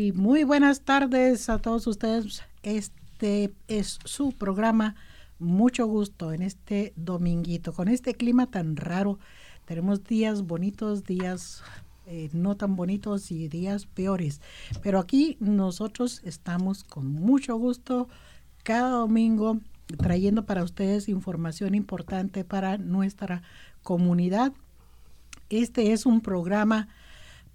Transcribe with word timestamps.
Y 0.00 0.12
muy 0.12 0.44
buenas 0.44 0.82
tardes 0.82 1.48
a 1.48 1.58
todos 1.58 1.88
ustedes. 1.88 2.44
Este 2.62 3.52
es 3.66 3.98
su 4.04 4.30
programa. 4.30 4.94
Mucho 5.40 5.88
gusto 5.88 6.32
en 6.32 6.42
este 6.42 6.92
dominguito, 6.94 7.72
con 7.72 7.88
este 7.88 8.14
clima 8.14 8.48
tan 8.48 8.76
raro. 8.76 9.18
Tenemos 9.64 10.04
días 10.04 10.42
bonitos, 10.42 11.02
días 11.02 11.64
eh, 12.06 12.30
no 12.32 12.56
tan 12.56 12.76
bonitos 12.76 13.32
y 13.32 13.48
días 13.48 13.86
peores. 13.86 14.40
Pero 14.84 15.00
aquí 15.00 15.36
nosotros 15.40 16.22
estamos 16.24 16.84
con 16.84 17.10
mucho 17.10 17.56
gusto 17.56 18.08
cada 18.62 18.90
domingo 18.90 19.58
trayendo 19.96 20.46
para 20.46 20.62
ustedes 20.62 21.08
información 21.08 21.74
importante 21.74 22.44
para 22.44 22.78
nuestra 22.78 23.42
comunidad. 23.82 24.52
Este 25.50 25.90
es 25.90 26.06
un 26.06 26.20
programa 26.20 26.86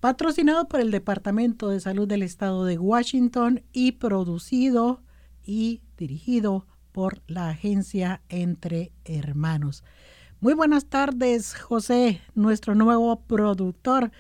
patrocinado 0.04 0.68
por 0.68 0.82
el 0.82 0.92
Departamento 0.92 1.70
de 1.70 1.80
Salud 1.80 2.10
del 2.10 2.24
Estado 2.24 2.66
de 2.66 2.78
Washington 2.78 3.64
y 3.72 3.94
producido 3.94 5.02
y 5.46 5.82
dirigido 5.98 6.68
por 6.92 7.22
la 7.26 7.48
agencia 7.48 8.22
Entre 8.28 8.92
Hermanos. 9.06 9.86
Muy 10.42 10.56
buenas 10.56 10.88
tardes, 10.88 11.56
José, 11.56 12.20
nuestro 12.36 12.76
nuevo 12.76 13.22
productor, 13.22 14.12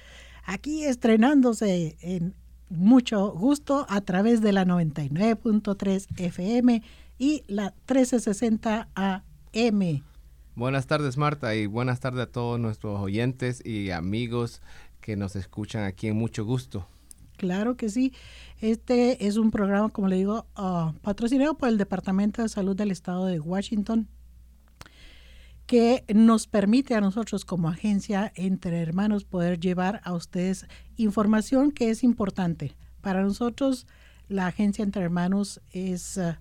aquí 0.45 0.85
estrenándose 0.85 1.97
en 1.99 2.33
mucho 2.69 3.33
gusto 3.33 3.85
a 3.89 3.99
través 3.99 4.39
de 4.39 4.53
la 4.53 4.63
99.3 4.63 6.07
FM 6.15 6.81
y 7.19 7.43
la 7.47 7.73
1360 7.89 8.87
AM. 8.95 10.03
Buenas 10.55 10.85
tardes 10.85 11.17
Marta 11.17 11.55
y 11.55 11.65
buenas 11.65 11.99
tardes 11.99 12.21
a 12.21 12.31
todos 12.31 12.59
nuestros 12.59 12.99
oyentes 12.99 13.65
y 13.65 13.89
amigos 13.89 14.61
que 15.03 15.17
nos 15.17 15.35
escuchan 15.35 15.83
aquí 15.83 16.07
en 16.07 16.15
mucho 16.15 16.45
gusto. 16.45 16.87
Claro 17.37 17.75
que 17.75 17.89
sí. 17.89 18.13
Este 18.61 19.27
es 19.27 19.35
un 19.35 19.51
programa, 19.51 19.89
como 19.89 20.07
le 20.07 20.15
digo, 20.15 20.47
uh, 20.57 20.93
patrocinado 21.01 21.55
por 21.55 21.67
el 21.67 21.77
Departamento 21.77 22.41
de 22.41 22.47
Salud 22.47 22.75
del 22.75 22.89
Estado 22.89 23.25
de 23.25 23.39
Washington, 23.39 24.07
que 25.65 26.05
nos 26.13 26.47
permite 26.47 26.95
a 26.95 27.01
nosotros 27.01 27.43
como 27.43 27.67
agencia 27.67 28.31
entre 28.35 28.81
hermanos 28.81 29.25
poder 29.25 29.59
llevar 29.59 29.99
a 30.05 30.13
ustedes 30.13 30.67
información 30.95 31.71
que 31.71 31.89
es 31.89 32.03
importante. 32.03 32.75
Para 33.01 33.23
nosotros, 33.23 33.87
la 34.29 34.47
agencia 34.47 34.83
entre 34.83 35.03
hermanos 35.03 35.59
es 35.71 36.15
uh, 36.15 36.35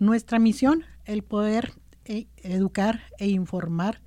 nuestra 0.00 0.40
misión, 0.40 0.84
el 1.04 1.22
poder 1.22 1.72
eh, 2.04 2.26
educar 2.38 3.02
e 3.18 3.28
informar 3.28 4.00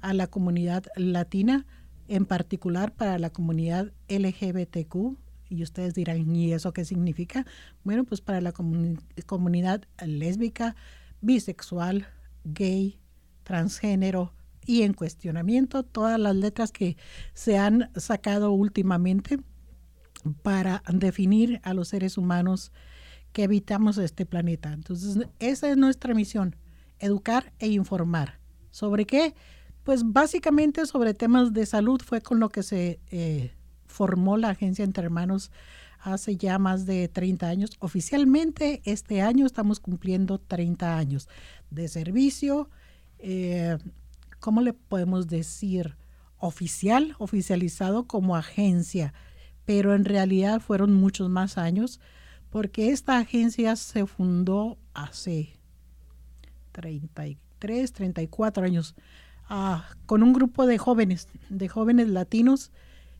a 0.00 0.14
la 0.14 0.28
comunidad 0.28 0.84
latina 0.94 1.66
en 2.08 2.26
particular 2.26 2.94
para 2.94 3.18
la 3.18 3.30
comunidad 3.30 3.92
LGBTQ. 4.08 5.16
Y 5.50 5.62
ustedes 5.62 5.94
dirán, 5.94 6.34
¿y 6.34 6.52
eso 6.52 6.72
qué 6.72 6.84
significa? 6.84 7.46
Bueno, 7.84 8.04
pues 8.04 8.20
para 8.20 8.40
la 8.40 8.52
comunidad 8.52 9.82
lésbica, 10.04 10.74
bisexual, 11.20 12.06
gay, 12.44 12.98
transgénero 13.42 14.32
y 14.66 14.82
en 14.82 14.94
cuestionamiento, 14.94 15.82
todas 15.82 16.18
las 16.18 16.34
letras 16.34 16.72
que 16.72 16.96
se 17.34 17.58
han 17.58 17.90
sacado 17.94 18.52
últimamente 18.52 19.38
para 20.42 20.82
definir 20.90 21.60
a 21.62 21.74
los 21.74 21.88
seres 21.88 22.16
humanos 22.16 22.72
que 23.32 23.44
habitamos 23.44 23.98
este 23.98 24.24
planeta. 24.24 24.72
Entonces, 24.72 25.28
esa 25.38 25.68
es 25.68 25.76
nuestra 25.76 26.14
misión, 26.14 26.56
educar 26.98 27.52
e 27.58 27.68
informar. 27.68 28.40
¿Sobre 28.70 29.04
qué? 29.04 29.34
Pues 29.84 30.02
básicamente 30.02 30.86
sobre 30.86 31.12
temas 31.12 31.52
de 31.52 31.66
salud 31.66 32.00
fue 32.02 32.22
con 32.22 32.40
lo 32.40 32.48
que 32.48 32.62
se 32.62 33.00
eh, 33.10 33.52
formó 33.86 34.38
la 34.38 34.48
agencia 34.48 34.82
Entre 34.84 35.04
Hermanos 35.04 35.52
hace 36.00 36.36
ya 36.36 36.58
más 36.58 36.86
de 36.86 37.08
30 37.08 37.46
años. 37.46 37.70
Oficialmente 37.80 38.80
este 38.84 39.20
año 39.20 39.44
estamos 39.44 39.80
cumpliendo 39.80 40.38
30 40.38 40.96
años 40.96 41.28
de 41.70 41.88
servicio. 41.88 42.70
Eh, 43.18 43.76
¿Cómo 44.40 44.62
le 44.62 44.72
podemos 44.72 45.28
decir? 45.28 45.96
Oficial, 46.38 47.14
oficializado 47.18 48.06
como 48.06 48.36
agencia, 48.36 49.14
pero 49.64 49.94
en 49.94 50.04
realidad 50.04 50.60
fueron 50.60 50.92
muchos 50.92 51.30
más 51.30 51.56
años 51.56 52.00
porque 52.50 52.90
esta 52.90 53.18
agencia 53.18 53.76
se 53.76 54.06
fundó 54.06 54.76
hace 54.92 55.54
33, 56.72 57.92
34 57.92 58.64
años 58.64 58.94
con 60.06 60.22
un 60.22 60.32
grupo 60.32 60.66
de 60.66 60.78
jóvenes, 60.78 61.28
de 61.48 61.68
jóvenes 61.68 62.08
latinos, 62.08 62.72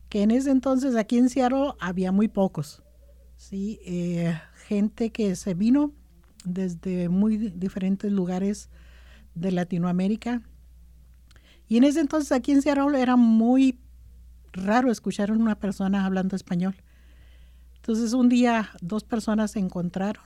que 0.09 0.23
en 0.23 0.31
ese 0.31 0.51
entonces 0.51 0.95
aquí 0.95 1.17
en 1.17 1.29
Seattle 1.29 1.73
había 1.79 2.11
muy 2.11 2.27
pocos. 2.27 2.83
¿sí? 3.37 3.79
Eh, 3.85 4.39
gente 4.67 5.11
que 5.11 5.35
se 5.35 5.53
vino 5.53 5.91
desde 6.43 7.09
muy 7.09 7.37
diferentes 7.37 8.11
lugares 8.11 8.69
de 9.33 9.51
Latinoamérica. 9.51 10.41
Y 11.67 11.77
en 11.77 11.83
ese 11.83 11.99
entonces 11.99 12.31
aquí 12.31 12.51
en 12.51 12.61
Seattle 12.61 13.01
era 13.01 13.15
muy 13.15 13.79
raro 14.53 14.91
escuchar 14.91 15.31
a 15.31 15.33
una 15.33 15.55
persona 15.55 16.05
hablando 16.05 16.35
español. 16.35 16.75
Entonces 17.77 18.13
un 18.13 18.29
día 18.29 18.69
dos 18.81 19.03
personas 19.03 19.51
se 19.51 19.59
encontraron, 19.59 20.23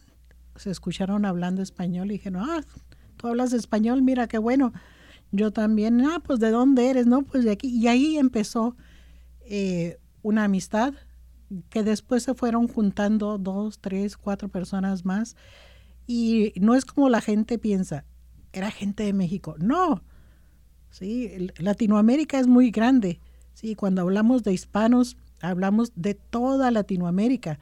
se 0.55 0.71
escucharon 0.71 1.25
hablando 1.25 1.61
español 1.61 2.07
y 2.07 2.13
dijeron, 2.13 2.43
ah, 2.49 2.61
tú 3.17 3.27
hablas 3.27 3.53
español, 3.53 4.01
mira 4.01 4.27
qué 4.27 4.37
bueno 4.37 4.73
yo 5.31 5.51
también, 5.51 6.01
ah, 6.01 6.21
pues 6.25 6.39
de 6.39 6.49
dónde 6.49 6.89
eres, 6.89 7.07
¿no? 7.07 7.23
Pues 7.23 7.43
de 7.43 7.51
aquí. 7.51 7.67
Y 7.69 7.87
ahí 7.87 8.17
empezó 8.17 8.75
eh, 9.41 9.99
una 10.21 10.45
amistad 10.45 10.93
que 11.69 11.83
después 11.83 12.23
se 12.23 12.33
fueron 12.33 12.67
juntando 12.67 13.37
dos, 13.37 13.79
tres, 13.79 14.17
cuatro 14.17 14.49
personas 14.49 15.05
más. 15.05 15.35
Y 16.07 16.53
no 16.59 16.75
es 16.75 16.85
como 16.85 17.09
la 17.09 17.21
gente 17.21 17.57
piensa, 17.59 18.05
era 18.53 18.71
gente 18.71 19.03
de 19.03 19.13
México. 19.13 19.55
No, 19.59 20.03
sí, 20.89 21.49
Latinoamérica 21.57 22.39
es 22.39 22.47
muy 22.47 22.71
grande. 22.71 23.19
Sí, 23.53 23.75
cuando 23.75 24.01
hablamos 24.01 24.43
de 24.43 24.53
hispanos, 24.53 25.17
hablamos 25.41 25.91
de 25.95 26.15
toda 26.15 26.71
Latinoamérica 26.71 27.59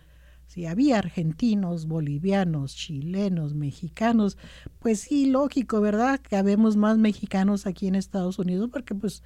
si 0.48 0.66
había 0.66 0.98
argentinos, 0.98 1.88
bolivianos, 1.88 2.74
chilenos, 2.74 3.54
mexicanos, 3.54 4.38
pues 4.80 5.02
sí, 5.02 5.26
lógico, 5.28 5.82
¿verdad? 5.82 6.20
Que 6.20 6.38
habemos 6.38 6.78
más 6.78 6.98
mexicanos 6.98 7.68
aquí 7.68 7.88
en 7.88 7.96
Estados 7.96 8.40
Unidos 8.40 8.70
porque 8.72 8.96
pues 8.96 9.24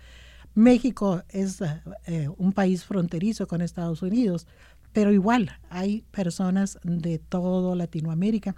México 0.56 1.24
es 1.30 1.62
eh, 2.08 2.28
un 2.38 2.54
país 2.54 2.84
fronterizo 2.84 3.48
con 3.48 3.62
Estados 3.62 4.02
Unidos, 4.02 4.48
pero 4.94 5.14
igual 5.14 5.52
hay 5.70 6.02
personas 6.12 6.80
de 6.84 7.20
todo 7.20 7.76
Latinoamérica. 7.76 8.56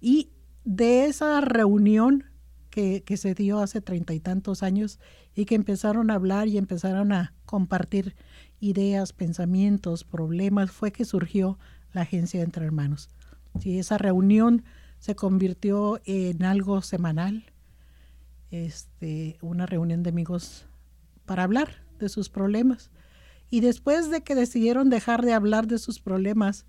Y 0.00 0.32
de 0.64 1.06
esa 1.06 1.40
reunión 1.40 2.24
que, 2.68 3.02
que 3.04 3.16
se 3.16 3.34
dio 3.34 3.58
hace 3.58 3.80
treinta 3.80 4.12
y 4.12 4.20
tantos 4.20 4.62
años 4.62 5.00
y 5.34 5.46
que 5.46 5.54
empezaron 5.54 6.10
a 6.10 6.14
hablar 6.14 6.46
y 6.46 6.58
empezaron 6.58 7.12
a 7.12 7.34
compartir 7.46 8.14
ideas, 8.62 9.12
pensamientos, 9.12 10.04
problemas, 10.04 10.70
fue 10.70 10.92
que 10.92 11.04
surgió 11.04 11.58
la 11.92 12.02
agencia 12.02 12.42
Entre 12.42 12.64
Hermanos. 12.64 13.10
Sí, 13.60 13.78
esa 13.78 13.98
reunión 13.98 14.64
se 14.98 15.16
convirtió 15.16 16.00
en 16.04 16.44
algo 16.44 16.80
semanal, 16.80 17.44
este, 18.52 19.36
una 19.42 19.66
reunión 19.66 20.04
de 20.04 20.10
amigos 20.10 20.66
para 21.26 21.42
hablar 21.42 21.84
de 21.98 22.08
sus 22.08 22.28
problemas. 22.30 22.90
Y 23.50 23.60
después 23.60 24.10
de 24.10 24.22
que 24.22 24.36
decidieron 24.36 24.90
dejar 24.90 25.24
de 25.24 25.34
hablar 25.34 25.66
de 25.66 25.78
sus 25.78 25.98
problemas, 25.98 26.64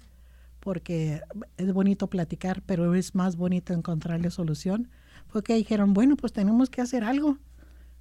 porque 0.59 1.21
es 1.57 1.73
bonito 1.73 2.09
platicar, 2.09 2.63
pero 2.65 2.95
es 2.95 3.13
más 3.13 3.35
bonito 3.35 3.71
encontrarle 3.71 4.31
solución, 4.31 4.89
fue 5.27 5.43
que 5.43 5.53
dijeron, 5.53 5.93
bueno, 5.93 6.17
pues 6.17 6.33
tenemos 6.33 6.71
que 6.71 6.81
hacer 6.81 7.03
algo. 7.03 7.37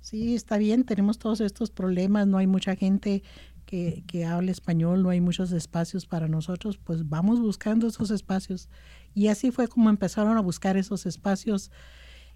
Sí, 0.00 0.34
está 0.34 0.58
bien, 0.58 0.84
tenemos 0.84 1.18
todos 1.18 1.40
estos 1.40 1.70
problemas, 1.70 2.26
no 2.26 2.38
hay 2.38 2.48
mucha 2.48 2.74
gente 2.74 3.22
que, 3.72 4.04
que 4.06 4.26
hable 4.26 4.52
español, 4.52 5.02
no 5.02 5.08
hay 5.08 5.22
muchos 5.22 5.50
espacios 5.50 6.04
para 6.04 6.28
nosotros, 6.28 6.76
pues 6.76 7.08
vamos 7.08 7.40
buscando 7.40 7.86
esos 7.86 8.10
espacios. 8.10 8.68
Y 9.14 9.28
así 9.28 9.50
fue 9.50 9.66
como 9.66 9.88
empezaron 9.88 10.36
a 10.36 10.42
buscar 10.42 10.76
esos 10.76 11.06
espacios 11.06 11.70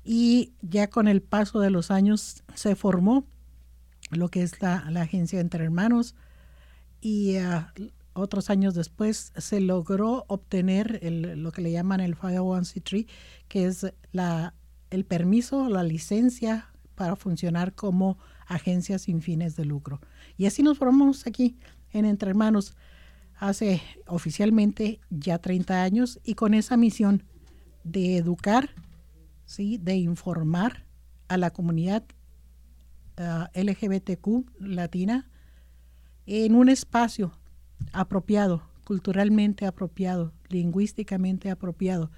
y 0.03 0.55
ya 0.63 0.89
con 0.89 1.09
el 1.09 1.21
paso 1.21 1.61
de 1.61 1.69
los 1.69 1.91
años 1.91 2.43
se 2.55 2.75
formó 2.75 3.27
lo 4.11 4.31
que 4.31 4.43
es 4.45 4.63
la, 4.63 4.77
agencia 4.99 5.39
Entre 5.41 5.63
Hermanos 5.63 6.15
y 7.03 7.37
uh, 7.37 7.67
otros 8.15 8.49
años 8.49 8.75
después 8.75 9.35
se 9.37 9.61
logró 9.61 10.25
obtener 10.29 11.01
lo 11.03 11.53
que 11.53 11.61
le 11.61 11.71
llaman 11.71 12.01
el 12.01 12.17
501c3, 12.17 13.07
que 13.49 13.67
es 13.67 13.93
la, 14.11 14.55
el 14.89 15.05
permiso, 15.05 15.69
la 15.69 15.83
licencia 15.83 16.71
para 16.95 17.15
funcionar 17.15 17.75
como 17.75 18.17
agencia 18.47 18.99
sin 18.99 19.21
fines 19.21 19.57
de 19.57 19.65
lucro. 19.65 20.01
Y 20.37 20.47
así 20.47 20.63
nos 20.63 20.79
formamos 20.79 21.27
aquí 21.27 21.57
en 21.93 22.05
Entre 22.05 22.31
Hermanos 22.31 22.75
hace 23.39 23.83
oficialmente 24.07 25.01
ya 25.11 25.39
30 25.39 25.83
años 25.83 26.21
y 26.25 26.35
con 26.35 26.55
esa 26.55 26.77
misión 26.77 27.25
de 27.85 28.17
educar, 28.17 28.71
¿sí? 29.45 29.79
de 29.79 29.97
informar 29.97 30.87
a 31.29 31.37
la 31.37 31.51
comunidad 31.51 32.05
ah, 33.17 33.51
LGBTQ 33.55 34.61
latina 34.61 35.29
en 36.27 36.55
un 36.55 36.69
espacio 36.69 37.33
apropiado, 37.93 38.63
culturalmente 38.85 39.67
apropiado, 39.67 40.33
lingüísticamente 40.49 41.51
apropiado. 41.51 42.11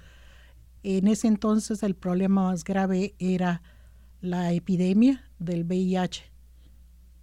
En 0.83 1.07
ese 1.07 1.27
entonces 1.27 1.83
el 1.83 1.95
problema 1.95 2.43
más 2.43 2.63
grave 2.63 3.13
era 3.19 3.61
la 4.21 4.51
epidemia 4.51 5.23
del 5.39 5.63
VIH, 5.63 6.23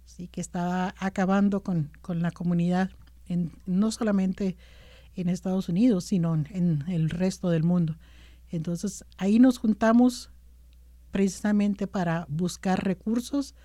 ¿sí? 0.05 0.27
que 0.27 0.41
estaba 0.41 0.95
acabando 0.97 1.61
con, 1.61 1.91
la 2.07 2.31
comunidad, 2.31 2.91
en, 3.27 3.51
no 3.65 3.91
solamente 3.91 4.57
en 5.15 5.29
Estados 5.29 5.69
Unidos, 5.69 6.05
sino 6.05 6.35
en 6.35 6.83
el 6.87 7.09
resto 7.09 7.49
del 7.49 7.63
mundo. 7.63 7.97
Entonces 8.49 9.03
ahí 9.17 9.39
nos 9.39 9.57
juntamos 9.57 10.31
precisamente 11.11 11.87
para 11.87 12.25
buscar 12.29 12.83
recursos 12.83 13.55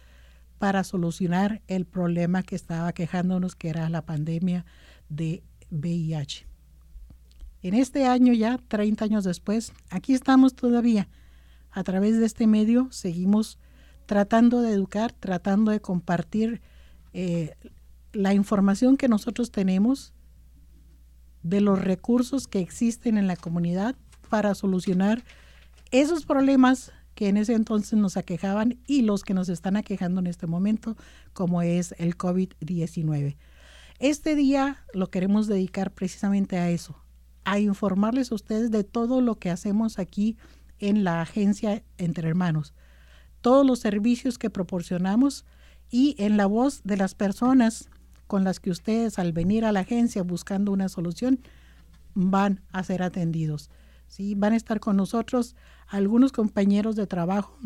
para 0.63 0.85
solucionar 0.85 1.61
el 1.67 1.87
problema 1.87 2.45
que 2.45 2.55
estaba 2.55 2.93
quejándonos, 2.93 3.57
que 3.57 3.69
era 3.69 3.89
la 3.89 4.07
pandemia 4.07 4.65
de 5.09 5.43
VIH. 5.71 6.47
En 7.63 7.75
este 7.75 8.07
año 8.07 8.33
ya, 8.33 8.59
30 8.69 9.05
años 9.05 9.25
después, 9.25 9.73
aquí 9.91 10.15
estamos 10.15 10.55
todavía. 10.55 11.09
A 11.73 11.83
través 11.85 12.19
de 12.19 12.27
este 12.27 12.47
medio 12.47 12.89
seguimos 12.91 13.59
tratando 14.07 14.61
de 14.61 14.73
educar, 14.73 15.13
tratando 15.13 15.71
de 15.71 15.81
compartir 15.81 16.61
eh, 17.13 17.55
la 18.13 18.35
información 18.35 18.97
que 18.97 19.09
nosotros 19.09 19.51
tenemos 19.51 20.13
de 21.43 21.61
los 21.61 21.81
recursos 21.81 22.47
que 22.47 22.61
existen 22.61 23.17
en 23.19 23.27
la 23.27 23.37
comunidad 23.37 23.97
para 24.29 24.55
solucionar 24.55 25.25
esos 25.91 26.25
problemas 26.25 26.93
que 27.15 27.29
en 27.29 27.37
ese 27.37 27.55
entonces 27.55 27.99
nos 27.99 28.17
aquejaban 28.17 28.79
y 28.87 29.03
los 29.03 29.23
que 29.23 29.35
nos 29.35 29.49
están 29.49 29.77
aquejando 29.77 30.21
en 30.21 30.27
este 30.27 30.47
momento, 30.47 30.97
como 31.33 31.63
es 31.63 31.95
el 31.99 32.17
COVID-19. 32.17 33.37
Este 33.99 34.35
día 34.35 34.85
lo 34.95 35.11
queremos 35.11 35.47
dedicar 35.47 35.93
precisamente 35.93 36.59
a 36.59 36.71
eso, 36.71 36.97
a 37.45 37.59
informarles 37.59 38.33
a 38.33 38.35
ustedes 38.35 38.71
de 38.71 38.85
todo 38.85 39.21
lo 39.21 39.39
que 39.39 39.51
hacemos 39.51 39.99
aquí 39.99 40.37
en 40.83 41.05
la 41.05 41.23
agencia 41.23 41.83
Entre 41.97 42.29
Hermanos, 42.29 42.75
todos 43.41 43.67
los 43.67 43.79
servicios 43.79 44.37
que 44.37 44.51
proporcionamos 44.51 45.47
y 45.91 46.15
en 46.19 46.37
la 46.37 46.47
voz 46.47 46.83
de 46.85 46.97
las 46.97 47.15
personas 47.15 47.89
con 48.27 48.45
las 48.45 48.61
que 48.61 48.71
ustedes 48.71 49.19
al 49.19 49.33
venir 49.33 49.65
a 49.65 49.73
la 49.73 49.81
agencia 49.81 50.23
buscando 50.23 50.73
una 50.73 50.89
solución 50.89 51.41
van 52.15 52.63
a 52.73 52.83
ser 52.83 53.03
atendidos. 53.03 53.71
¿sí? 54.09 54.35
Van 54.35 54.55
a 54.55 54.57
estar 54.57 54.81
con 54.81 54.97
nosotros 54.97 55.55
algunos 55.87 56.33
compañeros 56.33 56.97
de 56.97 57.07
trabajo 57.07 57.57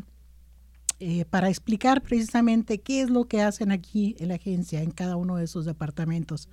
eh, 0.98 1.24
para 1.24 1.48
explicar 1.48 2.02
precisamente 2.02 2.80
qué 2.80 3.00
es 3.00 3.10
lo 3.10 3.26
que 3.26 3.42
hacen 3.42 3.70
aquí 3.70 4.16
en 4.18 4.28
la 4.28 4.34
agencia, 4.34 4.82
en 4.82 4.90
cada 4.90 5.16
uno 5.16 5.36
de 5.36 5.44
esos 5.44 5.64
departamentos. 5.64 6.48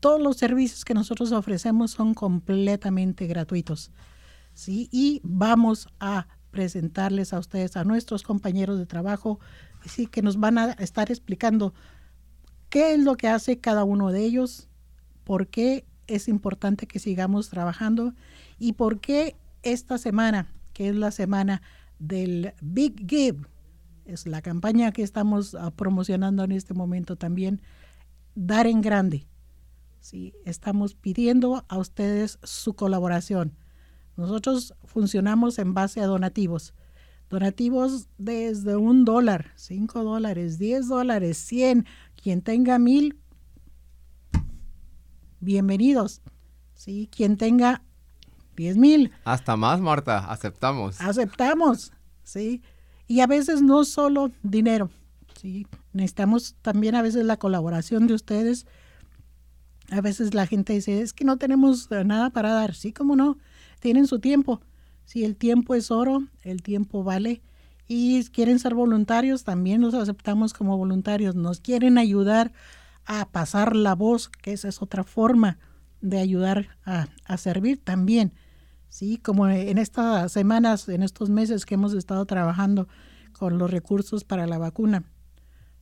Todos 0.00 0.20
los 0.20 0.36
servicios 0.36 0.84
que 0.84 0.94
nosotros 0.94 1.32
ofrecemos 1.32 1.92
son 1.92 2.14
completamente 2.14 3.26
gratuitos. 3.26 3.90
Y 4.66 5.20
vamos 5.22 5.88
a 6.00 6.26
presentarles 6.50 7.32
a 7.32 7.38
ustedes, 7.38 7.76
a 7.76 7.84
nuestros 7.84 8.22
compañeros 8.22 8.78
de 8.78 8.86
trabajo, 8.86 9.38
¿sí? 9.86 10.06
que 10.06 10.22
nos 10.22 10.40
van 10.40 10.58
a 10.58 10.72
estar 10.72 11.10
explicando 11.10 11.74
qué 12.68 12.94
es 12.94 13.00
lo 13.00 13.16
que 13.16 13.28
hace 13.28 13.58
cada 13.58 13.84
uno 13.84 14.10
de 14.10 14.24
ellos, 14.24 14.68
por 15.24 15.46
qué 15.48 15.84
es 16.06 16.26
importante 16.26 16.86
que 16.86 16.98
sigamos 16.98 17.50
trabajando 17.50 18.14
y 18.58 18.72
por 18.72 18.98
qué 19.00 19.36
esta 19.62 19.98
semana, 19.98 20.48
que 20.72 20.88
es 20.88 20.96
la 20.96 21.10
semana 21.10 21.62
del 21.98 22.54
Big 22.60 23.06
Give, 23.08 23.46
es 24.06 24.26
la 24.26 24.40
campaña 24.40 24.90
que 24.90 25.02
estamos 25.02 25.54
ah, 25.54 25.70
promocionando 25.70 26.42
en 26.44 26.52
este 26.52 26.72
momento 26.72 27.16
también, 27.16 27.60
dar 28.34 28.66
en 28.66 28.80
grande. 28.80 29.26
¿sí? 30.00 30.32
Estamos 30.44 30.94
pidiendo 30.94 31.64
a 31.68 31.78
ustedes 31.78 32.38
su 32.42 32.74
colaboración. 32.74 33.54
Nosotros 34.18 34.74
funcionamos 34.84 35.58
en 35.60 35.74
base 35.74 36.00
a 36.00 36.06
donativos. 36.06 36.74
Donativos 37.30 38.08
desde 38.18 38.74
un 38.74 39.04
dólar, 39.04 39.52
cinco 39.54 40.02
dólares, 40.02 40.58
diez 40.58 40.88
dólares, 40.88 41.38
cien. 41.38 41.86
Quien 42.20 42.42
tenga 42.42 42.80
mil, 42.80 43.16
bienvenidos. 45.38 46.20
¿sí? 46.74 47.08
Quien 47.14 47.36
tenga 47.36 47.82
10 48.56 48.76
mil. 48.76 49.12
Hasta 49.24 49.56
más, 49.56 49.80
Marta, 49.80 50.30
aceptamos. 50.30 51.00
Aceptamos, 51.00 51.92
¿sí? 52.24 52.60
Y 53.06 53.20
a 53.20 53.28
veces 53.28 53.62
no 53.62 53.84
solo 53.84 54.32
dinero, 54.42 54.90
¿sí? 55.40 55.68
Necesitamos 55.92 56.56
también 56.60 56.96
a 56.96 57.02
veces 57.02 57.24
la 57.24 57.36
colaboración 57.36 58.08
de 58.08 58.14
ustedes. 58.14 58.66
A 59.92 60.00
veces 60.00 60.34
la 60.34 60.46
gente 60.46 60.72
dice, 60.72 61.02
es 61.02 61.12
que 61.12 61.24
no 61.24 61.36
tenemos 61.36 61.88
nada 61.90 62.30
para 62.30 62.52
dar. 62.52 62.74
Sí, 62.74 62.92
como 62.92 63.14
no, 63.14 63.38
tienen 63.80 64.06
su 64.06 64.18
tiempo. 64.18 64.60
Si 65.04 65.24
el 65.24 65.36
tiempo 65.36 65.74
es 65.74 65.90
oro, 65.90 66.22
el 66.42 66.62
tiempo 66.62 67.04
vale. 67.04 67.42
Y 67.86 68.22
quieren 68.26 68.58
ser 68.58 68.74
voluntarios, 68.74 69.44
también 69.44 69.80
los 69.80 69.94
aceptamos 69.94 70.52
como 70.52 70.76
voluntarios. 70.76 71.34
Nos 71.34 71.60
quieren 71.60 71.96
ayudar 71.96 72.52
a 73.06 73.26
pasar 73.30 73.74
la 73.74 73.94
voz, 73.94 74.28
que 74.28 74.52
esa 74.52 74.68
es 74.68 74.82
otra 74.82 75.04
forma 75.04 75.58
de 76.00 76.18
ayudar 76.18 76.76
a, 76.84 77.08
a 77.24 77.36
servir 77.38 77.78
también. 77.82 78.34
Sí, 78.90 79.18
como 79.18 79.48
en 79.48 79.78
estas 79.78 80.32
semanas, 80.32 80.88
en 80.88 81.02
estos 81.02 81.30
meses 81.30 81.64
que 81.64 81.74
hemos 81.74 81.94
estado 81.94 82.26
trabajando 82.26 82.88
con 83.32 83.58
los 83.58 83.70
recursos 83.70 84.24
para 84.24 84.46
la 84.46 84.58
vacuna. 84.58 85.04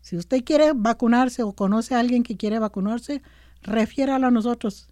Si 0.00 0.16
usted 0.16 0.44
quiere 0.44 0.72
vacunarse 0.72 1.43
o 1.43 1.52
conoce 1.52 1.94
a 1.94 2.00
alguien 2.00 2.22
que 2.22 2.37
quiere 2.37 2.60
vacunarse, 2.60 3.22
refiéralo 3.62 4.28
a 4.28 4.31
nosotros. 4.31 4.88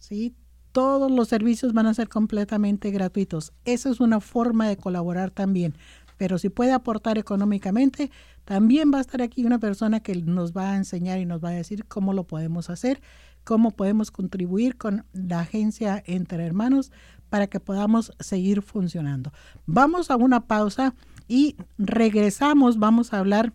¿sí? 0.00 0.34
Todos 0.72 1.10
los 1.10 1.28
servicios 1.28 1.72
van 1.72 1.86
a 1.86 1.94
ser 1.94 2.08
completamente 2.08 2.90
gratuitos. 2.90 3.52
Esa 3.64 3.90
es 3.90 4.00
una 4.00 4.20
forma 4.20 4.68
de 4.68 4.76
colaborar 4.76 5.30
también. 5.30 5.74
Pero 6.16 6.38
si 6.38 6.48
puede 6.50 6.72
aportar 6.72 7.18
económicamente, 7.18 8.10
también 8.44 8.92
va 8.92 8.98
a 8.98 9.00
estar 9.00 9.22
aquí 9.22 9.44
una 9.44 9.58
persona 9.58 10.00
que 10.00 10.14
nos 10.14 10.52
va 10.52 10.72
a 10.72 10.76
enseñar 10.76 11.18
y 11.18 11.24
nos 11.24 11.42
va 11.42 11.48
a 11.48 11.52
decir 11.52 11.86
cómo 11.86 12.12
lo 12.12 12.24
podemos 12.24 12.68
hacer, 12.68 13.00
cómo 13.42 13.70
podemos 13.70 14.10
contribuir 14.10 14.76
con 14.76 15.06
la 15.12 15.40
agencia 15.40 16.02
Entre 16.06 16.44
Hermanos 16.44 16.92
para 17.30 17.46
que 17.46 17.58
podamos 17.58 18.12
seguir 18.20 18.60
funcionando. 18.60 19.32
Vamos 19.66 20.10
a 20.10 20.16
una 20.16 20.46
pausa 20.46 20.94
y 21.26 21.56
regresamos. 21.78 22.78
Vamos 22.78 23.14
a 23.14 23.18
hablar 23.18 23.54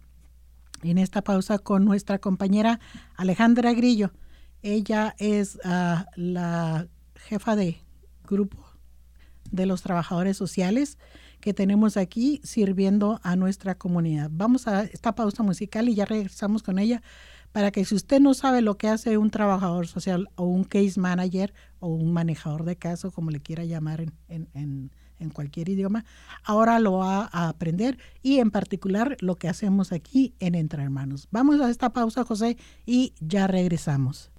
en 0.81 0.97
esta 0.97 1.21
pausa 1.21 1.59
con 1.59 1.85
nuestra 1.85 2.19
compañera 2.19 2.79
Alejandra 3.15 3.73
Grillo. 3.73 4.11
Ella 4.63 5.15
es 5.19 5.59
ah, 5.63 6.07
la 6.15 6.87
jefa 7.25 7.55
de 7.55 7.81
grupo 8.23 8.57
de 9.51 9.65
los 9.65 9.81
trabajadores 9.81 10.37
sociales 10.37 10.97
que 11.39 11.53
tenemos 11.53 11.97
aquí 11.97 12.41
sirviendo 12.43 13.19
a 13.23 13.35
nuestra 13.35 13.75
comunidad. 13.75 14.29
Vamos 14.31 14.67
a 14.67 14.83
esta 14.83 15.15
pausa 15.15 15.43
musical 15.43 15.89
y 15.89 15.95
ya 15.95 16.05
regresamos 16.05 16.63
con 16.63 16.79
ella 16.79 17.01
para 17.51 17.71
que 17.71 17.85
si 17.85 17.95
usted 17.95 18.19
no 18.19 18.33
sabe 18.33 18.61
lo 18.61 18.77
que 18.77 18.89
hace 18.89 19.17
un 19.17 19.29
trabajador 19.29 19.87
social 19.87 20.29
o 20.35 20.43
un 20.45 20.63
case 20.63 20.99
manager 20.99 21.53
o 21.79 21.87
un 21.87 22.11
manejador 22.11 22.65
de 22.65 22.75
caso, 22.75 23.11
como 23.11 23.31
le 23.31 23.39
quiera 23.39 23.63
llamar 23.63 24.01
en, 24.01 24.13
en, 24.27 24.91
en, 25.19 25.29
cualquier 25.29 25.69
idioma, 25.69 26.03
ahora 26.43 26.79
lo 26.79 26.93
va 26.93 27.29
a 27.31 27.47
aprender 27.47 27.97
y 28.21 28.39
en 28.39 28.51
particular 28.51 29.15
lo 29.21 29.35
que 29.35 29.47
hacemos 29.47 29.93
aquí 29.93 30.35
en 30.39 30.55
Entre 30.55 30.83
Hermanos. 30.83 31.27
Vamos 31.31 31.61
a 31.61 31.69
esta 31.69 31.93
pausa, 31.93 32.25
José, 32.25 32.57
y 32.85 33.13
ya 33.21 33.47
regresamos. 33.47 34.31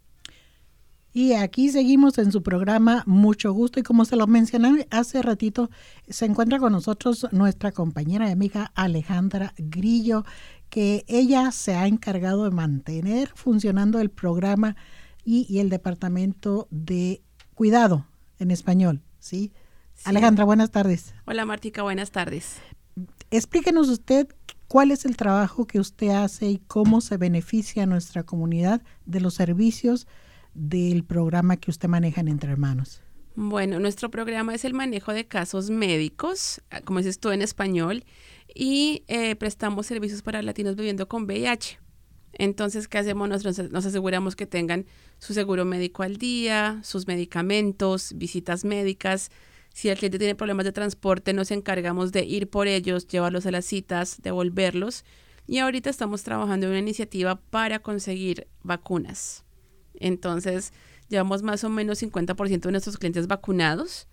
Y 1.16 1.32
aquí 1.32 1.70
seguimos 1.70 2.18
en 2.18 2.30
su 2.30 2.42
programa 2.42 3.02
Mucho 3.06 3.50
Gusto 3.50 3.80
y 3.80 3.82
como 3.82 4.04
se 4.04 4.16
lo 4.16 4.26
mencioné 4.26 4.86
hace 4.90 5.22
ratito, 5.22 5.70
se 6.06 6.26
encuentra 6.26 6.58
con 6.58 6.72
nosotros 6.72 7.26
nuestra 7.32 7.72
compañera 7.72 8.28
y 8.28 8.32
amiga 8.32 8.70
Alejandra 8.74 9.54
Grillo 9.56 10.26
que 10.68 11.06
ella 11.08 11.52
se 11.52 11.74
ha 11.74 11.86
encargado 11.86 12.44
de 12.44 12.50
mantener 12.50 13.30
funcionando 13.34 13.98
el 13.98 14.10
programa 14.10 14.76
y, 15.24 15.58
el 15.58 15.70
departamento 15.70 16.68
de 16.70 17.22
cuidado 17.54 18.06
en 18.38 18.50
español, 18.50 19.00
¿sí? 19.18 19.54
Alejandra, 20.04 20.44
buenas 20.44 20.70
tardes. 20.70 21.14
Hola 21.24 21.46
Martica, 21.46 21.80
buenas 21.80 22.10
tardes. 22.10 22.56
Explíquenos 23.30 23.88
usted 23.88 24.28
cuál 24.68 24.90
es 24.90 25.06
el 25.06 25.16
trabajo 25.16 25.66
que 25.66 25.80
usted 25.80 26.10
hace 26.10 26.50
y 26.50 26.58
cómo 26.58 27.00
se 27.00 27.16
beneficia 27.16 27.84
a 27.84 27.86
nuestra 27.86 28.22
comunidad 28.22 28.82
de 29.06 29.20
los 29.20 29.32
servicios 29.32 30.06
del 30.56 31.04
programa 31.04 31.56
que 31.56 31.70
usted 31.70 31.88
maneja 31.88 32.20
en 32.20 32.28
Entre 32.28 32.50
Hermanos. 32.50 33.02
Bueno, 33.34 33.78
nuestro 33.78 34.10
programa 34.10 34.54
es 34.54 34.64
el 34.64 34.72
manejo 34.72 35.12
de 35.12 35.26
casos 35.26 35.68
médicos, 35.68 36.62
como 36.84 37.00
dices 37.00 37.20
tú 37.20 37.30
en 37.30 37.42
español, 37.42 38.04
y 38.54 39.04
eh, 39.08 39.36
prestamos 39.36 39.86
servicios 39.86 40.22
para 40.22 40.40
latinos 40.40 40.74
viviendo 40.74 41.06
con 41.06 41.24
VIH. 41.24 41.78
Entonces, 42.38 42.88
¿qué 42.88 42.98
hacemos? 42.98 43.28
Nosotros 43.28 43.70
nos 43.70 43.84
aseguramos 43.84 44.36
que 44.36 44.46
tengan 44.46 44.86
su 45.18 45.34
seguro 45.34 45.64
médico 45.64 46.02
al 46.02 46.16
día, 46.16 46.80
sus 46.82 47.06
medicamentos, 47.06 48.12
visitas 48.16 48.64
médicas. 48.64 49.30
Si 49.74 49.88
el 49.88 49.98
cliente 49.98 50.18
tiene 50.18 50.34
problemas 50.34 50.64
de 50.64 50.72
transporte, 50.72 51.32
nos 51.32 51.50
encargamos 51.50 52.12
de 52.12 52.24
ir 52.24 52.48
por 52.48 52.66
ellos, 52.68 53.06
llevarlos 53.06 53.46
a 53.46 53.50
las 53.50 53.66
citas, 53.66 54.20
devolverlos. 54.22 55.04
Y 55.46 55.58
ahorita 55.58 55.90
estamos 55.90 56.22
trabajando 56.24 56.66
en 56.66 56.72
una 56.72 56.80
iniciativa 56.80 57.36
para 57.36 57.78
conseguir 57.78 58.48
vacunas. 58.62 59.45
Entonces, 60.00 60.72
llevamos 61.08 61.42
más 61.42 61.64
o 61.64 61.70
menos 61.70 62.02
50% 62.02 62.60
de 62.60 62.70
nuestros 62.70 62.98
clientes 62.98 63.26
vacunados, 63.26 64.08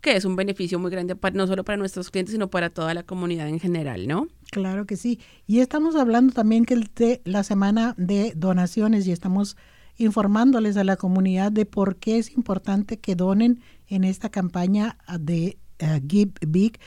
que 0.00 0.16
es 0.16 0.24
un 0.24 0.36
beneficio 0.36 0.78
muy 0.78 0.90
grande 0.90 1.16
no 1.32 1.46
solo 1.46 1.64
para 1.64 1.78
nuestros 1.78 2.10
clientes, 2.10 2.32
sino 2.32 2.50
para 2.50 2.70
toda 2.70 2.92
la 2.92 3.04
comunidad 3.04 3.48
en 3.48 3.58
general, 3.58 4.06
¿no? 4.06 4.28
Claro 4.50 4.86
que 4.86 4.96
sí. 4.96 5.18
Y 5.46 5.60
estamos 5.60 5.96
hablando 5.96 6.34
también 6.34 6.66
que 6.66 6.76
de 6.76 7.22
la 7.24 7.42
semana 7.42 7.94
de 7.96 8.34
donaciones 8.36 9.06
y 9.06 9.12
estamos 9.12 9.56
informándoles 9.96 10.76
a 10.76 10.84
la 10.84 10.96
comunidad 10.96 11.52
de 11.52 11.66
por 11.66 11.96
qué 11.96 12.18
es 12.18 12.32
importante 12.32 12.98
que 12.98 13.14
donen 13.14 13.62
en 13.88 14.04
esta 14.04 14.28
campaña 14.28 14.98
de 15.18 15.58
uh, 15.80 16.06
Give 16.06 16.32
Big. 16.46 16.78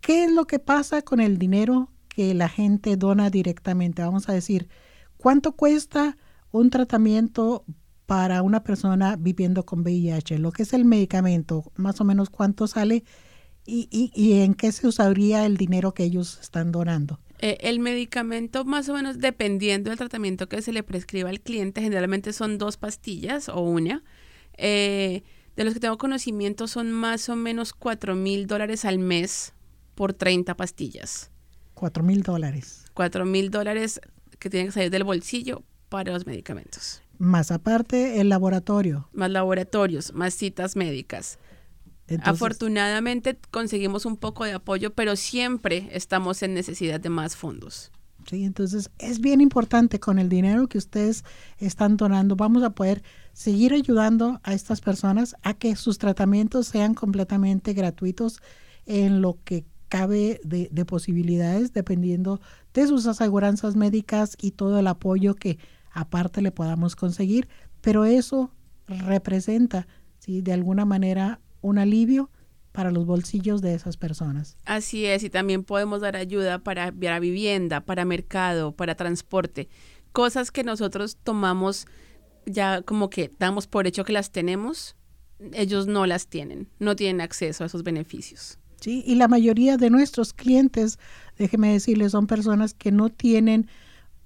¿Qué 0.00 0.24
es 0.24 0.32
lo 0.32 0.46
que 0.46 0.58
pasa 0.58 1.02
con 1.02 1.20
el 1.20 1.38
dinero 1.38 1.90
que 2.08 2.34
la 2.34 2.48
gente 2.48 2.96
dona 2.96 3.30
directamente? 3.30 4.02
Vamos 4.02 4.28
a 4.28 4.32
decir, 4.32 4.68
¿cuánto 5.16 5.52
cuesta 5.52 6.18
un 6.52 6.70
tratamiento 6.70 7.64
para 8.06 8.42
una 8.42 8.62
persona 8.62 9.16
viviendo 9.16 9.64
con 9.64 9.80
VIH? 9.80 10.38
Lo 10.38 10.52
que 10.52 10.62
es 10.62 10.72
el 10.72 10.84
medicamento, 10.84 11.72
más 11.76 12.00
o 12.00 12.04
menos 12.04 12.30
cuánto 12.30 12.66
sale 12.66 13.04
y, 13.66 13.88
y, 13.90 14.12
y 14.14 14.42
en 14.42 14.54
qué 14.54 14.70
se 14.72 14.86
usaría 14.86 15.46
el 15.46 15.56
dinero 15.56 15.94
que 15.94 16.04
ellos 16.04 16.38
están 16.40 16.72
donando. 16.72 17.18
Eh, 17.38 17.58
el 17.62 17.80
medicamento, 17.80 18.64
más 18.64 18.88
o 18.88 18.94
menos 18.94 19.18
dependiendo 19.18 19.90
del 19.90 19.98
tratamiento 19.98 20.48
que 20.48 20.62
se 20.62 20.72
le 20.72 20.84
prescriba 20.84 21.28
al 21.28 21.40
cliente, 21.40 21.80
generalmente 21.80 22.32
son 22.32 22.56
dos 22.56 22.76
pastillas 22.76 23.48
o 23.48 23.60
una. 23.60 24.04
Eh, 24.56 25.22
de 25.56 25.64
los 25.64 25.74
que 25.74 25.80
tengo 25.80 25.98
conocimiento 25.98 26.68
son 26.68 26.92
más 26.92 27.28
o 27.28 27.36
menos 27.36 27.72
4 27.72 28.14
mil 28.14 28.46
dólares 28.46 28.84
al 28.84 28.98
mes 28.98 29.54
por 29.94 30.14
30 30.14 30.56
pastillas. 30.56 31.30
4 31.74 32.02
mil 32.04 32.22
dólares. 32.22 32.84
4 32.94 33.26
mil 33.26 33.50
dólares 33.50 34.00
que 34.38 34.48
tienen 34.48 34.68
que 34.68 34.72
salir 34.72 34.90
del 34.90 35.04
bolsillo 35.04 35.64
para 35.92 36.10
los 36.10 36.26
medicamentos. 36.26 37.02
Más 37.18 37.52
aparte 37.52 38.18
el 38.18 38.30
laboratorio. 38.30 39.10
Más 39.12 39.30
laboratorios, 39.30 40.14
más 40.14 40.32
citas 40.32 40.74
médicas. 40.74 41.38
Entonces, 42.08 42.32
Afortunadamente 42.32 43.38
conseguimos 43.50 44.06
un 44.06 44.16
poco 44.16 44.44
de 44.44 44.54
apoyo, 44.54 44.94
pero 44.94 45.16
siempre 45.16 45.90
estamos 45.92 46.42
en 46.42 46.54
necesidad 46.54 46.98
de 46.98 47.10
más 47.10 47.36
fondos. 47.36 47.92
Sí, 48.26 48.44
entonces 48.44 48.90
es 48.98 49.20
bien 49.20 49.42
importante 49.42 50.00
con 50.00 50.18
el 50.18 50.30
dinero 50.30 50.66
que 50.66 50.78
ustedes 50.78 51.24
están 51.58 51.98
donando, 51.98 52.36
vamos 52.36 52.62
a 52.62 52.70
poder 52.70 53.02
seguir 53.34 53.74
ayudando 53.74 54.40
a 54.44 54.54
estas 54.54 54.80
personas 54.80 55.36
a 55.42 55.52
que 55.54 55.76
sus 55.76 55.98
tratamientos 55.98 56.68
sean 56.68 56.94
completamente 56.94 57.74
gratuitos 57.74 58.40
en 58.86 59.20
lo 59.20 59.38
que 59.44 59.66
cabe 59.88 60.40
de, 60.42 60.70
de 60.72 60.84
posibilidades, 60.86 61.74
dependiendo 61.74 62.40
de 62.72 62.86
sus 62.86 63.06
aseguranzas 63.06 63.76
médicas 63.76 64.36
y 64.40 64.52
todo 64.52 64.78
el 64.78 64.86
apoyo 64.86 65.34
que 65.34 65.58
aparte 65.92 66.42
le 66.42 66.52
podamos 66.52 66.96
conseguir, 66.96 67.48
pero 67.80 68.04
eso 68.04 68.52
representa, 68.86 69.86
¿sí? 70.18 70.40
de 70.42 70.52
alguna 70.52 70.84
manera, 70.84 71.40
un 71.60 71.78
alivio 71.78 72.30
para 72.72 72.90
los 72.90 73.04
bolsillos 73.06 73.60
de 73.60 73.74
esas 73.74 73.96
personas. 73.96 74.56
Así 74.64 75.04
es, 75.04 75.22
y 75.22 75.30
también 75.30 75.62
podemos 75.62 76.00
dar 76.00 76.16
ayuda 76.16 76.58
para, 76.58 76.90
para 76.90 77.20
vivienda, 77.20 77.82
para 77.82 78.04
mercado, 78.04 78.72
para 78.72 78.94
transporte, 78.94 79.68
cosas 80.12 80.50
que 80.50 80.64
nosotros 80.64 81.18
tomamos 81.22 81.86
ya 82.46 82.82
como 82.82 83.08
que 83.08 83.30
damos 83.38 83.66
por 83.66 83.86
hecho 83.86 84.04
que 84.04 84.12
las 84.12 84.32
tenemos, 84.32 84.96
ellos 85.52 85.86
no 85.86 86.06
las 86.06 86.26
tienen, 86.26 86.68
no 86.78 86.96
tienen 86.96 87.20
acceso 87.20 87.62
a 87.62 87.66
esos 87.66 87.82
beneficios. 87.82 88.58
Sí, 88.80 89.04
y 89.06 89.14
la 89.14 89.28
mayoría 89.28 89.76
de 89.76 89.90
nuestros 89.90 90.32
clientes, 90.32 90.98
déjeme 91.38 91.72
decirles, 91.72 92.12
son 92.12 92.26
personas 92.26 92.74
que 92.74 92.90
no 92.90 93.10
tienen 93.10 93.68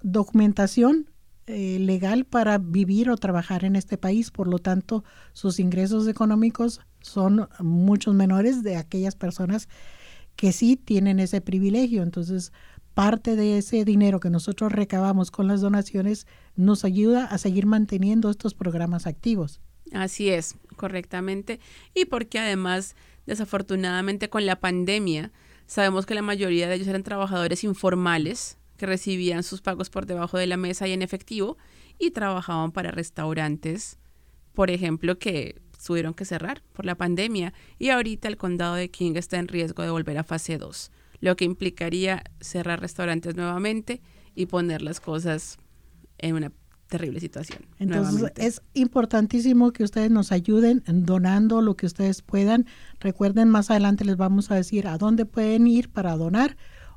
documentación 0.02 1.10
eh, 1.46 1.78
legal 1.78 2.24
para 2.24 2.58
vivir 2.58 3.08
o 3.08 3.16
trabajar 3.16 3.64
en 3.64 3.76
este 3.76 3.96
país, 3.96 4.30
por 4.30 4.48
lo 4.48 4.58
tanto, 4.58 5.04
sus 5.32 5.60
ingresos 5.60 6.08
económicos 6.08 6.80
son 7.00 7.48
muchos 7.60 8.14
menores 8.14 8.64
de 8.64 8.76
aquellas 8.76 9.14
personas 9.14 9.68
que 10.34 10.52
sí 10.52 10.76
tienen 10.76 11.20
ese 11.20 11.40
privilegio. 11.40 12.02
Entonces, 12.02 12.52
parte 12.94 13.36
de 13.36 13.58
ese 13.58 13.84
dinero 13.84 14.20
que 14.20 14.30
nosotros 14.30 14.72
recabamos 14.72 15.30
con 15.30 15.46
las 15.46 15.60
donaciones 15.60 16.26
nos 16.56 16.84
ayuda 16.84 17.26
a 17.26 17.38
seguir 17.38 17.66
manteniendo 17.66 18.28
estos 18.28 18.54
programas 18.54 19.06
activos. 19.06 19.60
Así 19.92 20.30
es, 20.30 20.56
correctamente. 20.76 21.60
Y 21.94 22.06
porque 22.06 22.38
además, 22.38 22.96
desafortunadamente 23.26 24.28
con 24.28 24.46
la 24.46 24.58
pandemia, 24.58 25.30
sabemos 25.66 26.06
que 26.06 26.14
la 26.14 26.22
mayoría 26.22 26.68
de 26.68 26.74
ellos 26.74 26.88
eran 26.88 27.02
trabajadores 27.02 27.64
informales 27.64 28.58
que 28.76 28.86
recibían 28.86 29.42
sus 29.42 29.62
pagos 29.62 29.90
por 29.90 30.06
debajo 30.06 30.38
de 30.38 30.46
la 30.46 30.56
mesa 30.56 30.86
y 30.86 30.92
en 30.92 31.02
efectivo 31.02 31.56
y 31.98 32.10
trabajaban 32.10 32.72
para 32.72 32.90
restaurantes, 32.90 33.98
por 34.54 34.70
ejemplo, 34.70 35.18
que 35.18 35.60
tuvieron 35.84 36.14
que 36.14 36.24
cerrar 36.24 36.62
por 36.72 36.84
la 36.84 36.94
pandemia 36.94 37.52
y 37.78 37.90
ahorita 37.90 38.28
el 38.28 38.36
condado 38.36 38.74
de 38.74 38.90
King 38.90 39.12
está 39.16 39.38
en 39.38 39.48
riesgo 39.48 39.82
de 39.82 39.90
volver 39.90 40.18
a 40.18 40.24
fase 40.24 40.58
2, 40.58 40.90
lo 41.20 41.36
que 41.36 41.44
implicaría 41.44 42.24
cerrar 42.40 42.80
restaurantes 42.80 43.36
nuevamente 43.36 44.00
y 44.34 44.46
poner 44.46 44.82
las 44.82 45.00
cosas 45.00 45.58
en 46.18 46.34
una 46.34 46.52
terrible 46.88 47.20
situación. 47.20 47.66
Entonces 47.78 48.12
nuevamente. 48.12 48.46
es 48.46 48.62
importantísimo 48.74 49.72
que 49.72 49.82
ustedes 49.82 50.10
nos 50.10 50.32
ayuden 50.32 50.82
donando 50.86 51.60
lo 51.60 51.76
que 51.76 51.86
ustedes 51.86 52.22
puedan. 52.22 52.66
Recuerden, 53.00 53.48
más 53.48 53.70
adelante 53.70 54.04
les 54.04 54.16
vamos 54.16 54.50
a 54.50 54.54
decir 54.54 54.86
a 54.86 54.98
dónde 54.98 55.26
pueden 55.26 55.66
ir 55.66 55.90
para 55.90 56.16
donar 56.16 56.56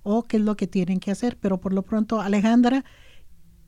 o 0.09 0.23
qué 0.23 0.37
es 0.37 0.43
lo 0.43 0.55
que 0.55 0.67
tienen 0.67 0.99
que 0.99 1.11
hacer, 1.11 1.37
pero 1.39 1.59
por 1.59 1.73
lo 1.73 1.83
pronto, 1.83 2.21
Alejandra, 2.21 2.83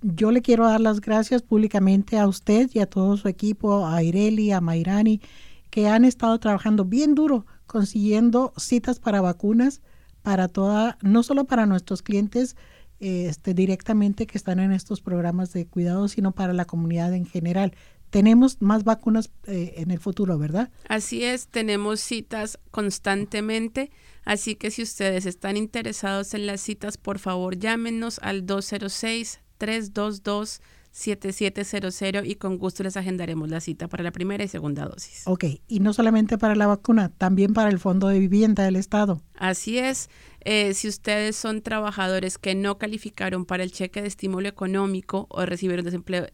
yo 0.01 0.31
le 0.31 0.41
quiero 0.41 0.65
dar 0.65 0.81
las 0.81 1.00
gracias 1.00 1.43
públicamente 1.43 2.17
a 2.17 2.27
usted 2.27 2.69
y 2.74 2.79
a 2.79 2.88
todo 2.88 3.15
su 3.17 3.27
equipo, 3.27 3.86
a 3.86 4.01
Ireli, 4.01 4.51
a 4.51 4.60
Mairani, 4.60 5.21
que 5.69 5.88
han 5.88 6.03
estado 6.03 6.39
trabajando 6.39 6.83
bien 6.86 7.13
duro 7.13 7.45
consiguiendo 7.67 8.53
citas 8.57 9.00
para 9.00 9.21
vacunas 9.21 9.81
para 10.24 10.48
toda, 10.48 10.98
no 11.01 11.24
solo 11.24 11.45
para 11.45 11.65
nuestros 11.65 12.01
clientes 12.01 12.55
este, 13.00 13.53
directamente 13.53 14.27
que 14.27 14.38
están 14.38 14.60
en 14.60 14.71
estos 14.71 15.01
programas 15.01 15.53
de 15.53 15.65
cuidado, 15.65 16.07
sino 16.07 16.31
para 16.31 16.53
la 16.53 16.65
comunidad 16.65 17.13
en 17.13 17.25
general. 17.25 17.74
Tenemos 18.12 18.62
más 18.62 18.84
vacunas 18.84 19.32
eh, 19.46 19.74
en 19.77 19.89
el 19.89 20.00
futuro, 20.00 20.38
¿verdad? 20.38 20.70
Así 20.88 21.24
es, 21.24 21.48
tenemos 21.48 22.00
citas 22.00 22.60
constantemente, 22.70 23.89
así 24.24 24.56
que 24.56 24.70
si 24.70 24.84
ustedes 24.84 25.25
están 25.25 25.58
interesados 25.58 26.36
en 26.36 26.46
las 26.46 26.62
citas, 26.62 26.98
por 26.98 27.18
favor 27.18 27.58
llámenos 27.58 28.20
al 28.22 28.46
206 28.46 29.39
322-7700 29.62 32.27
y 32.27 32.36
con 32.36 32.58
gusto 32.58 32.84
les 32.84 32.98
agendaremos 32.98 33.50
la 33.50 33.62
cita 33.62 33.88
para 33.88 34.03
la 34.03 34.12
primera 34.12 34.44
y 34.44 34.48
segunda 34.48 34.86
dosis. 34.86 35.22
Ok, 35.25 35.46
y 35.68 35.80
no 35.80 35.94
solamente 35.94 36.39
para 36.39 36.56
la 36.56 36.68
vacuna, 36.68 37.10
también 37.10 37.53
para 37.53 37.70
el 37.70 37.80
Fondo 37.80 38.08
de 38.08 38.20
Vivienda 38.20 38.63
del 38.63 38.75
Estado. 38.75 39.22
Así 39.36 39.77
es. 39.77 40.10
Eh, 40.41 40.74
si 40.74 40.88
ustedes 40.88 41.36
son 41.36 41.62
trabajadores 41.62 42.39
que 42.39 42.56
no 42.56 42.80
calificaron 42.80 43.46
para 43.46 43.63
el 43.63 43.72
cheque 43.72 44.01
de 44.01 44.08
estímulo 44.08 44.50
económico 44.50 45.27
o 45.30 45.46
recibieron 45.46 45.86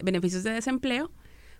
beneficios 0.01 0.43
de 0.43 0.51
desempleo, 0.51 1.11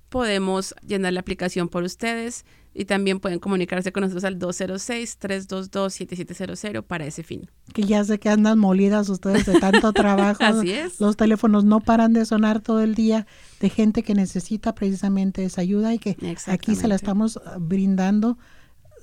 podemos 0.09 0.73
llenar 0.85 1.13
la 1.13 1.19
aplicación 1.19 1.69
por 1.69 1.83
ustedes 1.83 2.45
y 2.73 2.85
también 2.85 3.19
pueden 3.19 3.37
comunicarse 3.39 3.91
con 3.91 4.01
nosotros 4.01 4.23
al 4.23 4.37
206-322-7700 4.37 6.83
para 6.83 7.07
ese 7.07 7.23
fin. 7.23 7.49
Que 7.73 7.81
ya 7.83 8.03
sé 8.03 8.19
que 8.19 8.29
andan 8.29 8.59
molidas 8.59 9.09
ustedes 9.09 9.47
de 9.47 9.59
tanto 9.59 9.93
trabajo. 9.93 10.37
Así 10.43 10.69
es. 10.71 10.99
Los 10.99 11.17
teléfonos 11.17 11.65
no 11.65 11.79
paran 11.79 12.13
de 12.13 12.23
sonar 12.25 12.61
todo 12.61 12.81
el 12.81 12.93
día 12.93 13.25
de 13.59 13.69
gente 13.69 14.03
que 14.03 14.13
necesita 14.13 14.75
precisamente 14.75 15.43
esa 15.43 15.61
ayuda 15.61 15.95
y 15.95 15.99
que 15.99 16.15
aquí 16.45 16.75
se 16.75 16.87
la 16.87 16.93
estamos 16.93 17.41
brindando 17.59 18.37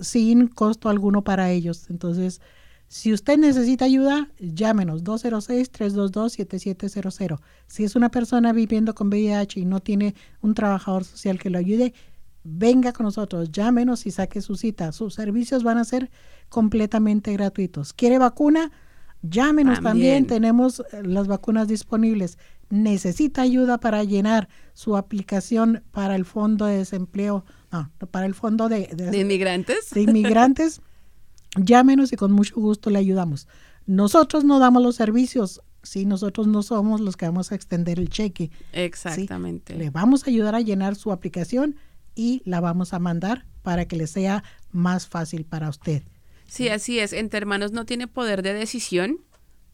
sin 0.00 0.46
costo 0.46 0.88
alguno 0.88 1.24
para 1.24 1.50
ellos. 1.50 1.90
Entonces, 1.90 2.40
si 2.94 3.12
usted 3.12 3.36
necesita 3.38 3.86
ayuda, 3.86 4.28
llámenos 4.38 5.02
206-322-7700. 5.02 7.40
Si 7.66 7.82
es 7.82 7.96
una 7.96 8.08
persona 8.08 8.52
viviendo 8.52 8.94
con 8.94 9.08
VIH 9.08 9.58
y 9.58 9.64
no 9.64 9.80
tiene 9.80 10.14
un 10.42 10.54
trabajador 10.54 11.02
social 11.02 11.40
que 11.40 11.50
lo 11.50 11.58
ayude, 11.58 11.92
venga 12.44 12.92
con 12.92 13.02
nosotros, 13.02 13.50
llámenos 13.50 14.06
y 14.06 14.12
saque 14.12 14.40
su 14.40 14.54
cita. 14.54 14.92
Sus 14.92 15.14
servicios 15.14 15.64
van 15.64 15.78
a 15.78 15.84
ser 15.84 16.08
completamente 16.48 17.32
gratuitos. 17.32 17.92
¿Quiere 17.92 18.18
vacuna? 18.18 18.70
Llámenos 19.22 19.80
también. 19.80 20.26
también. 20.26 20.28
Tenemos 20.28 20.78
eh, 20.78 20.84
las 21.02 21.26
vacunas 21.26 21.66
disponibles. 21.66 22.38
Necesita 22.70 23.42
ayuda 23.42 23.78
para 23.78 24.04
llenar 24.04 24.48
su 24.72 24.96
aplicación 24.96 25.82
para 25.90 26.14
el 26.14 26.24
fondo 26.24 26.66
de 26.66 26.78
desempleo, 26.78 27.44
no, 27.72 27.90
para 28.12 28.26
el 28.26 28.34
fondo 28.34 28.68
de, 28.68 28.86
de, 28.94 29.10
¿De 29.10 29.18
inmigrantes. 29.18 29.90
De 29.90 30.02
inmigrantes. 30.02 30.80
llámenos 31.56 32.12
y 32.12 32.16
con 32.16 32.32
mucho 32.32 32.54
gusto 32.56 32.90
le 32.90 32.98
ayudamos. 32.98 33.48
Nosotros 33.86 34.44
no 34.44 34.58
damos 34.58 34.82
los 34.82 34.96
servicios, 34.96 35.60
si 35.82 36.06
nosotros 36.06 36.46
no 36.46 36.62
somos 36.62 37.00
los 37.00 37.16
que 37.16 37.26
vamos 37.26 37.52
a 37.52 37.54
extender 37.54 37.98
el 37.98 38.08
cheque. 38.08 38.50
Exactamente. 38.72 39.72
¿sí? 39.74 39.78
Le 39.78 39.90
vamos 39.90 40.24
a 40.26 40.30
ayudar 40.30 40.54
a 40.54 40.60
llenar 40.60 40.94
su 40.96 41.12
aplicación 41.12 41.76
y 42.14 42.42
la 42.44 42.60
vamos 42.60 42.94
a 42.94 42.98
mandar 42.98 43.44
para 43.62 43.86
que 43.86 43.96
le 43.96 44.06
sea 44.06 44.44
más 44.72 45.06
fácil 45.06 45.44
para 45.44 45.68
usted. 45.68 46.02
Sí, 46.46 46.68
así 46.68 46.98
es. 46.98 47.12
Entre 47.12 47.38
Hermanos 47.38 47.72
no 47.72 47.84
tiene 47.84 48.06
poder 48.06 48.42
de 48.42 48.54
decisión, 48.54 49.18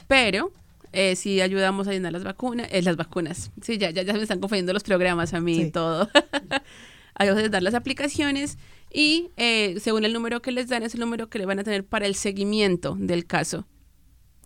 pero 0.08 0.52
Eh, 0.92 1.14
sí 1.14 1.40
ayudamos 1.40 1.87
a 1.87 1.92
llenar 1.92 2.10
las 2.12 2.25
vacunas, 2.25 2.66
eh, 2.72 2.82
las 2.82 2.96
vacunas. 2.96 3.52
Sí, 3.62 3.78
ya, 3.78 3.90
ya, 3.90 4.02
ya 4.02 4.12
me 4.12 4.22
están 4.22 4.40
confundiendo 4.40 4.72
los 4.72 4.82
programas 4.82 5.34
a 5.34 5.40
mí 5.40 5.52
y 5.56 5.64
Sí. 5.66 5.70
todo. 5.70 6.08
ayudamos 7.14 7.42
a 7.42 7.46
llenar 7.46 7.62
las 7.62 7.75
aplicaciones 7.75 8.58
y 8.92 9.30
eh, 9.37 9.76
según 9.80 10.04
el 10.04 10.12
número 10.12 10.42
que 10.42 10.52
les 10.52 10.68
dan 10.68 10.82
es 10.82 10.94
el 10.94 11.00
número 11.00 11.28
que 11.28 11.38
le 11.38 11.47
van 11.47 11.59
a 11.59 11.64
tener 11.64 11.85
para 11.87 12.06
el 12.06 12.14
seguimiento 12.14 12.97
del 12.99 13.26
caso 13.26 13.66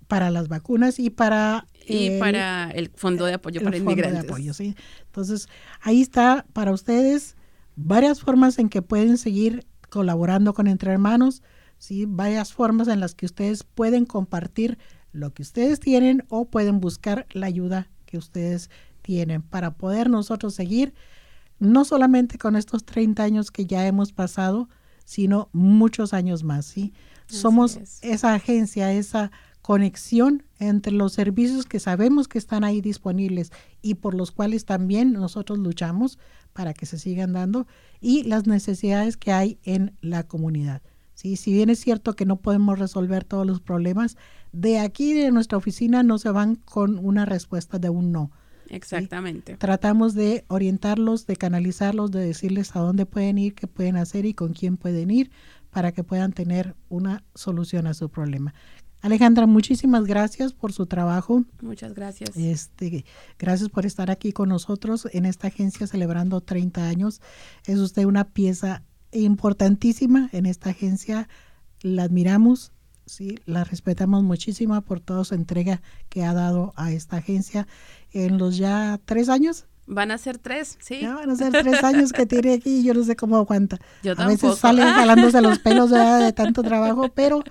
Para 0.07 0.31
las 0.31 0.49
vacunas 0.49 0.99
y 0.99 1.11
para... 1.11 1.67
y 1.87 2.09
el- 2.09 2.19
para 2.19 2.71
el 2.71 2.91
fondo 2.95 3.25
de 3.25 3.35
apoyo 3.35 3.61
el 3.61 3.65
para 3.65 3.77
fondo 3.79 3.91
de 3.91 3.93
inmigrantes. 4.03 4.31
apoyo, 4.31 4.53
¿sí? 4.55 4.75
Entonces, 5.07 5.49
ahí 5.81 6.01
está 6.03 6.45
para 6.53 6.73
ustedes 6.73 7.37
varias 7.77 8.21
formas 8.21 8.59
en 8.59 8.69
que 8.69 8.83
pueden 8.83 9.17
seguir 9.19 9.67
colaborando 9.89 10.53
con 10.55 10.67
Entre 10.67 10.93
Hermanos, 10.93 11.43
¿sí? 11.79 12.05
Varias 12.07 12.53
formas 12.53 12.89
en 12.89 13.01
las 13.01 13.15
que 13.15 13.27
ustedes 13.27 13.65
pueden 13.65 14.05
compartir 14.07 14.79
lo 15.13 15.33
que 15.33 15.43
ustedes 15.43 15.81
tienen 15.81 16.25
o 16.29 16.47
pueden 16.47 16.81
buscar 16.81 17.27
la 17.33 17.47
ayuda 17.47 17.89
que 18.05 18.19
ustedes 18.19 18.69
tienen 19.03 19.43
para 19.43 19.75
poder 19.75 20.11
nosotros 20.11 20.55
seguir, 20.55 20.93
no 21.59 21.85
solamente 21.85 22.39
con 22.39 22.57
estos 22.57 22.85
30 22.85 23.23
años 23.23 23.51
que 23.51 23.67
ya 23.67 23.87
hemos 23.87 24.13
pasado, 24.13 24.69
sino 25.05 25.49
muchos 25.53 26.13
años 26.13 26.45
más, 26.45 26.67
¿sí? 26.67 26.93
Así 27.29 27.37
Somos 27.39 27.77
es. 27.77 27.99
esa 28.03 28.35
agencia, 28.35 28.93
esa 28.93 29.31
conexión 29.63 30.43
entre 30.59 30.93
los 30.93 31.15
servicios 31.15 31.65
que 31.65 31.81
sabemos 31.81 32.29
que 32.29 32.37
están 32.37 32.65
ahí 32.65 32.83
disponibles 32.83 33.51
y 33.81 33.95
por 33.95 34.15
los 34.15 34.31
cuales 34.31 34.67
también 34.67 35.13
nosotros 35.15 35.59
luchamos 35.59 36.19
para 36.53 36.75
que 36.75 36.85
se 36.85 36.99
sigan 36.99 37.33
dando 37.33 37.67
y 38.01 38.25
las 38.25 38.47
necesidades 38.47 39.17
que 39.17 39.33
hay 39.33 39.59
en 39.65 39.97
la 40.03 40.25
comunidad. 40.25 40.83
¿sí? 41.15 41.37
Si 41.37 41.53
bien 41.53 41.71
es 41.71 41.81
cierto 41.81 42.15
que 42.15 42.27
no 42.27 42.37
podemos 42.37 42.79
resolver 42.79 43.25
todos 43.25 43.47
los 43.47 43.61
problemas, 43.61 44.19
de 44.53 44.79
aquí 44.81 45.15
de 45.15 45.31
nuestra 45.31 45.57
oficina 45.57 46.03
no 46.03 46.19
se 46.19 46.31
van 46.31 46.57
con 46.57 46.99
una 46.99 47.25
respuesta 47.25 47.79
de 47.79 47.89
un 47.89 48.13
no. 48.13 48.31
Exactamente. 48.71 49.57
Tratamos 49.57 50.15
de 50.15 50.45
orientarlos, 50.49 51.27
de 51.27 51.37
canalizarlos, 51.37 52.11
de 52.11 52.21
decirles 52.21 52.75
a 52.77 52.81
dónde 52.81 53.07
pueden 53.07 53.39
ir, 53.39 53.55
qué 53.55 53.67
pueden 53.67 53.97
hacer 53.97 54.25
y 54.25 54.35
con 54.35 54.53
quién 54.53 54.77
pueden 54.77 55.11
ir 55.11 55.31
para 55.71 55.93
que 55.93 56.05
puedan 56.05 56.33
tener 56.33 56.75
una 56.89 57.25
solución 57.35 57.87
a 57.87 57.95
su 57.95 58.09
problema. 58.09 58.55
Alejandra, 59.05 59.47
muchísimas 59.47 60.05
gracias 60.05 60.55
por 60.55 60.73
su 60.73 60.87
trabajo. 60.87 61.45
Muchas 61.61 61.93
gracias. 61.93 62.35
Este, 62.39 63.05
gracias 63.39 63.69
por 63.69 63.85
estar 63.85 64.11
aquí 64.11 64.33
con 64.33 64.49
nosotros 64.49 65.07
en 65.13 65.27
esta 65.27 65.49
agencia 65.49 65.87
celebrando 65.87 66.41
30 66.41 66.89
años. 66.89 67.21
Es 67.67 67.79
usted 67.81 68.07
una 68.07 68.25
pieza 68.31 68.83
importantísima 69.13 70.31
en 70.33 70.47
esta 70.47 70.71
agencia. 70.71 71.29
La 71.83 72.05
admiramos, 72.05 72.73
sí, 73.07 73.39
la 73.47 73.65
respetamos 73.65 74.23
muchísimo 74.23 74.81
por 74.83 75.01
toda 75.01 75.25
su 75.25 75.35
entrega 75.35 75.83
que 76.09 76.25
ha 76.25 76.33
dado 76.33 76.73
a 76.77 76.93
esta 76.93 77.19
agencia 77.19 77.67
en 78.13 78.39
los 78.39 78.57
ya 78.57 79.01
tres 79.05 79.29
años. 79.29 79.67
Van 79.87 80.11
a 80.11 80.19
ser 80.19 80.39
tres, 80.39 80.79
sí. 80.81 81.01
Ya 81.03 81.15
van 81.15 81.29
a 81.29 81.37
ser 81.37 81.53
tres 81.53 81.85
años 81.85 82.13
que 82.13 82.25
tiene 82.25 82.55
aquí 82.55 82.79
y 82.79 82.85
yo 82.85 82.95
no 82.95 83.05
sé 83.05 83.17
cómo 83.17 83.37
aguanta. 83.37 83.79
Yo 84.03 84.15
a 84.17 84.27
veces 84.27 84.57
sale 84.57 84.83
jalándose 84.83 85.43
los 85.43 85.59
pelos 85.59 85.91
de 85.91 86.33
tanto 86.33 86.63
trabajo, 86.65 87.11
pero 87.15 87.45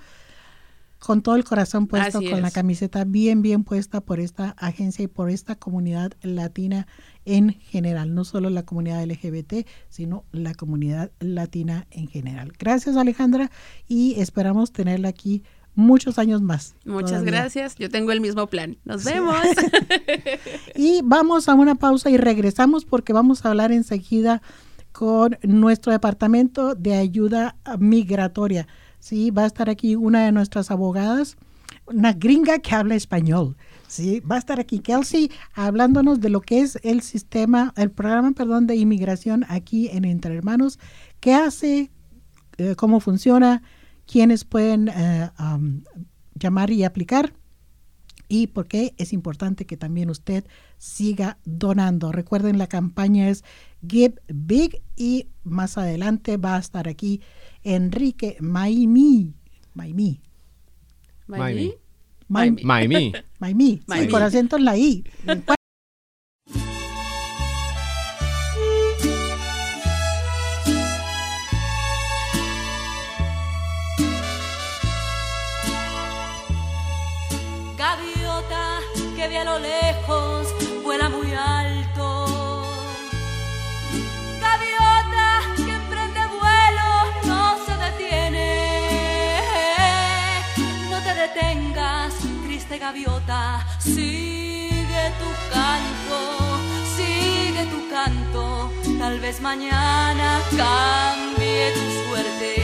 con 1.04 1.20
todo 1.20 1.36
el 1.36 1.44
corazón 1.44 1.86
puesto, 1.86 2.18
Así 2.18 2.30
con 2.30 2.40
la 2.40 2.50
camiseta 2.50 3.04
bien, 3.04 3.42
bien 3.42 3.62
puesta 3.62 4.00
por 4.00 4.20
esta 4.20 4.54
agencia 4.58 5.04
y 5.04 5.06
por 5.06 5.28
esta 5.28 5.54
comunidad 5.54 6.12
latina 6.22 6.86
en 7.26 7.50
general, 7.50 8.14
no 8.14 8.24
solo 8.24 8.48
la 8.48 8.62
comunidad 8.62 9.04
LGBT, 9.04 9.66
sino 9.90 10.24
la 10.32 10.54
comunidad 10.54 11.10
latina 11.20 11.86
en 11.90 12.08
general. 12.08 12.54
Gracias 12.58 12.96
Alejandra 12.96 13.50
y 13.86 14.18
esperamos 14.18 14.72
tenerla 14.72 15.08
aquí 15.08 15.42
muchos 15.74 16.18
años 16.18 16.40
más. 16.40 16.74
Muchas 16.86 17.10
todavía. 17.10 17.32
gracias. 17.32 17.74
Yo 17.76 17.90
tengo 17.90 18.10
el 18.10 18.22
mismo 18.22 18.46
plan. 18.46 18.78
Nos 18.84 19.04
vemos. 19.04 19.36
Y 20.74 21.02
vamos 21.04 21.48
a 21.48 21.54
una 21.54 21.74
pausa 21.74 22.08
y 22.08 22.16
regresamos 22.16 22.86
porque 22.86 23.12
vamos 23.12 23.44
a 23.44 23.50
hablar 23.50 23.72
enseguida 23.72 24.40
con 24.92 25.36
nuestro 25.42 25.92
departamento 25.92 26.74
de 26.74 26.94
ayuda 26.94 27.56
migratoria. 27.78 28.66
Sí, 29.04 29.30
va 29.30 29.42
a 29.42 29.46
estar 29.46 29.68
aquí 29.68 29.96
una 29.96 30.24
de 30.24 30.32
nuestras 30.32 30.70
abogadas, 30.70 31.36
una 31.84 32.14
gringa 32.14 32.60
que 32.60 32.74
habla 32.74 32.94
español. 32.94 33.54
Sí, 33.86 34.20
va 34.20 34.36
a 34.36 34.38
estar 34.38 34.58
aquí 34.58 34.78
Kelsey 34.78 35.30
hablándonos 35.52 36.22
de 36.22 36.30
lo 36.30 36.40
que 36.40 36.60
es 36.60 36.78
el 36.82 37.02
sistema, 37.02 37.74
el 37.76 37.90
programa, 37.90 38.32
perdón, 38.32 38.66
de 38.66 38.76
inmigración 38.76 39.44
aquí 39.50 39.88
en 39.88 40.06
Entre 40.06 40.34
Hermanos, 40.34 40.78
qué 41.20 41.34
hace, 41.34 41.90
eh, 42.56 42.76
cómo 42.76 42.98
funciona, 42.98 43.62
quiénes 44.10 44.46
pueden 44.46 44.88
eh, 44.88 45.30
am, 45.36 45.84
llamar 46.34 46.70
y 46.70 46.84
aplicar 46.84 47.34
y 48.26 48.46
por 48.46 48.66
qué 48.66 48.94
es 48.96 49.12
importante 49.12 49.66
que 49.66 49.76
también 49.76 50.08
usted 50.08 50.46
siga 50.78 51.36
donando. 51.44 52.10
Recuerden, 52.10 52.56
la 52.56 52.68
campaña 52.68 53.28
es 53.28 53.44
Give 53.86 54.14
Big 54.28 54.82
y 54.96 55.28
más 55.42 55.76
adelante 55.76 56.38
va 56.38 56.56
a 56.56 56.58
estar 56.58 56.88
aquí 56.88 57.20
Enrique 57.64 58.36
Maimi. 58.40 59.34
Maimi. 59.74 60.20
Maimi. 61.26 61.74
Maimi. 62.28 62.62
Maimi. 62.62 63.12
Maimi. 63.40 63.70
Sí, 63.76 63.82
Maimi. 63.86 64.08
con 64.08 64.22
acento 64.22 64.56
en 64.56 64.64
la 64.64 64.76
I. 64.76 65.04
gaviota, 92.84 93.64
sigue 93.78 95.04
tu 95.18 95.30
canto, 95.54 96.20
sigue 96.94 97.64
tu 97.72 97.88
canto. 97.88 98.70
Tal 98.98 99.20
vez 99.20 99.40
mañana 99.40 100.42
cambie 100.54 101.72
tu 101.72 101.84
suerte. 102.04 102.63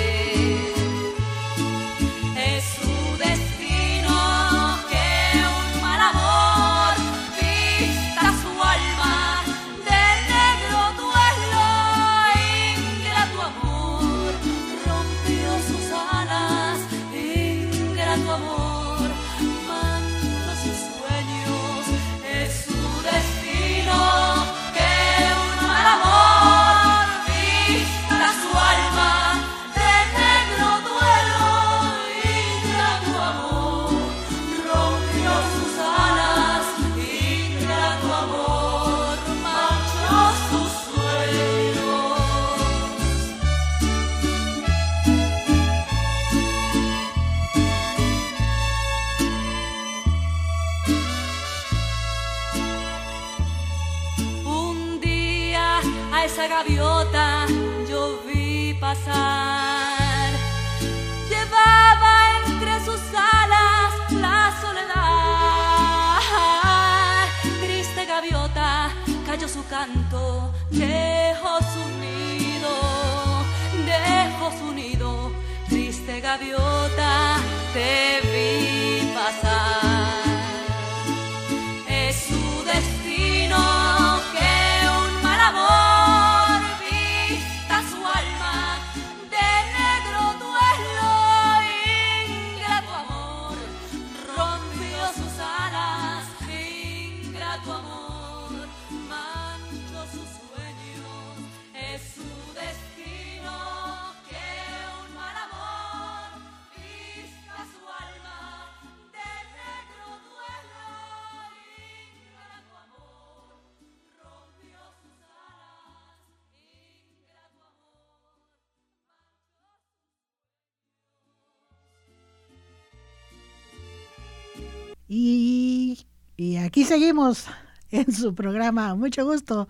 Y, 125.12 126.06
y 126.36 126.54
aquí 126.58 126.84
seguimos 126.84 127.46
en 127.90 128.12
su 128.12 128.32
programa. 128.32 128.94
Mucho 128.94 129.24
gusto. 129.24 129.66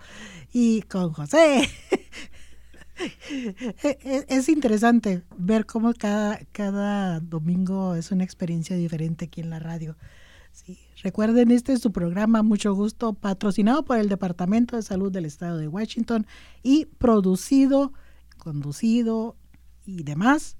Y 0.53 0.83
con 0.83 1.11
José. 1.11 1.67
E, 3.81 3.97
e, 4.03 4.25
es 4.27 4.47
interesante 4.47 5.23
ver 5.35 5.65
cómo 5.65 5.91
cada, 5.95 6.37
cada 6.51 7.19
domingo 7.19 7.95
es 7.95 8.11
una 8.11 8.23
experiencia 8.23 8.75
diferente 8.75 9.25
aquí 9.25 9.41
en 9.41 9.49
la 9.49 9.57
radio. 9.57 9.97
Sí. 10.51 10.77
Recuerden, 11.01 11.49
este 11.49 11.73
es 11.73 11.81
su 11.81 11.91
programa 11.91 12.43
Mucho 12.43 12.75
Gusto, 12.75 13.13
patrocinado 13.13 13.83
por 13.85 13.97
el 13.97 14.07
Departamento 14.07 14.75
de 14.75 14.83
Salud 14.83 15.11
del 15.11 15.25
Estado 15.25 15.57
de 15.57 15.67
Washington 15.67 16.27
y 16.61 16.85
producido, 16.99 17.91
conducido 18.37 19.35
y 19.83 20.03
demás 20.03 20.57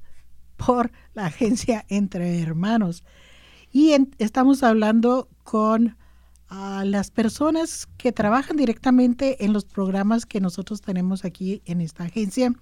por 0.58 0.92
la 1.14 1.28
agencia 1.28 1.86
Entre 1.90 2.42
Hermanos. 2.42 3.04
Y 3.72 3.96
estamos 4.18 4.64
hablando 4.64 5.30
con 5.44 5.96
a 6.52 6.84
las 6.84 7.12
personas 7.12 7.88
que 7.98 8.12
trabajan 8.12 8.58
directamente 8.58 9.46
en 9.46 9.54
los 9.54 9.64
programas 9.64 10.26
que 10.26 10.42
nosotros 10.42 10.82
tenemos 10.82 11.24
aquí 11.24 11.62
en 11.66 11.80
esta 11.80 12.04
agencia. 12.04 12.54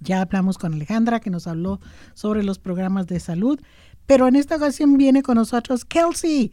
Ya 0.00 0.20
hablamos 0.20 0.58
con 0.58 0.74
Alejandra 0.74 1.20
que 1.20 1.30
nos 1.30 1.46
habló 1.46 1.80
sobre 2.14 2.42
los 2.42 2.58
programas 2.58 3.06
de 3.06 3.20
salud, 3.20 3.60
pero 4.06 4.26
en 4.26 4.34
esta 4.34 4.56
ocasión 4.56 4.96
viene 4.96 5.22
con 5.22 5.36
nosotros 5.36 5.84
Kelsey. 5.84 6.50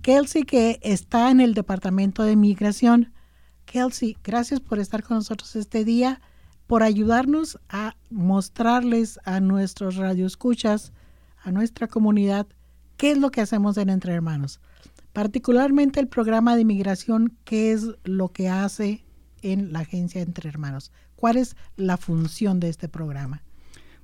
Kelsey 0.00 0.44
que 0.44 0.80
está 0.82 1.30
en 1.30 1.40
el 1.40 1.52
Departamento 1.52 2.22
de 2.22 2.36
Migración. 2.36 3.12
Kelsey, 3.66 4.16
gracias 4.24 4.60
por 4.60 4.78
estar 4.78 5.02
con 5.02 5.18
nosotros 5.18 5.54
este 5.54 5.84
día, 5.84 6.22
por 6.66 6.82
ayudarnos 6.82 7.58
a 7.68 7.94
mostrarles 8.08 9.20
a 9.24 9.40
nuestros 9.40 9.96
radioescuchas, 9.96 10.94
a 11.42 11.50
nuestra 11.50 11.88
comunidad, 11.88 12.46
qué 13.04 13.10
es 13.10 13.18
lo 13.18 13.30
que 13.30 13.42
hacemos 13.42 13.76
en 13.76 13.90
Entre 13.90 14.14
Hermanos 14.14 14.60
particularmente 15.12 16.00
el 16.00 16.08
programa 16.08 16.56
de 16.56 16.62
inmigración, 16.62 17.36
¿qué 17.44 17.72
es 17.72 17.86
lo 18.02 18.30
que 18.30 18.48
hace 18.48 19.04
en 19.42 19.74
la 19.74 19.80
agencia 19.80 20.22
Entre 20.22 20.48
Hermanos? 20.48 20.90
¿Cuál 21.14 21.36
es 21.36 21.54
la 21.76 21.98
función 21.98 22.60
de 22.60 22.70
este 22.70 22.88
programa? 22.88 23.42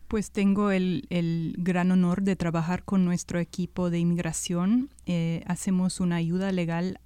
Pues 0.06 0.30
tengo 0.30 0.70
el, 0.70 1.54
gran 1.58 1.90
honor 1.90 2.22
de 2.22 2.36
trabajar 2.36 2.84
con 2.84 3.06
nuestro 3.06 3.38
equipo 3.38 3.88
de 3.88 3.98
inmigración. 4.00 4.90
Eh, 5.06 5.42
hacemos 5.46 5.98
una 5.98 6.16
ayuda 6.16 6.52
legal 6.52 7.00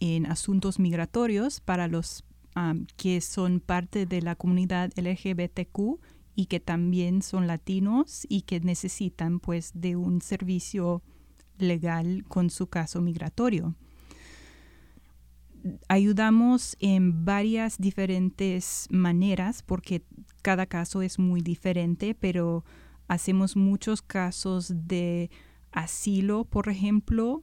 en 0.00 0.24
asuntos 0.24 0.78
migratorios 0.78 1.60
para 1.60 1.88
los 1.88 2.24
que 2.96 3.20
son 3.20 3.60
parte 3.60 4.06
de 4.06 4.22
la 4.22 4.34
comunidad 4.34 4.90
LGBTQ 4.96 6.00
y 6.34 6.46
que 6.46 6.58
también 6.58 7.22
son 7.22 7.46
latinos 7.46 8.26
y 8.28 8.42
que 8.42 8.60
necesitan 8.60 9.38
pues 9.38 9.72
de 9.74 9.94
un 9.94 10.22
servicio 10.22 11.02
legal 11.58 12.24
con 12.28 12.50
su 12.50 12.68
caso 12.68 13.00
migratorio. 13.00 13.74
Ayudamos 15.88 16.76
en 16.80 17.24
varias 17.24 17.78
diferentes 17.78 18.86
maneras 18.90 19.62
porque 19.62 20.02
cada 20.42 20.66
caso 20.66 21.02
es 21.02 21.18
muy 21.18 21.40
diferente, 21.40 22.14
pero 22.14 22.64
hacemos 23.08 23.56
muchos 23.56 24.02
casos 24.02 24.72
de 24.86 25.30
asilo, 25.72 26.44
por 26.44 26.68
ejemplo, 26.68 27.42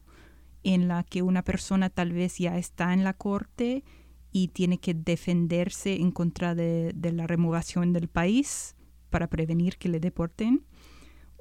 en 0.64 0.88
la 0.88 1.04
que 1.04 1.22
una 1.22 1.44
persona 1.44 1.90
tal 1.90 2.14
vez 2.14 2.38
ya 2.38 2.58
está 2.58 2.94
en 2.94 3.04
la 3.04 3.14
corte 3.14 3.84
y 4.32 4.50
tiene 4.50 4.80
que 4.80 4.94
defenderse 4.94 5.96
en 5.96 6.12
contra 6.12 6.56
de, 6.56 6.94
la 7.14 7.28
removación 7.28 7.94
del 7.94 8.08
país 8.08 8.76
para 9.10 9.30
prevenir 9.30 9.78
que 9.78 9.90
le 9.90 10.00
deporten. 10.00 10.66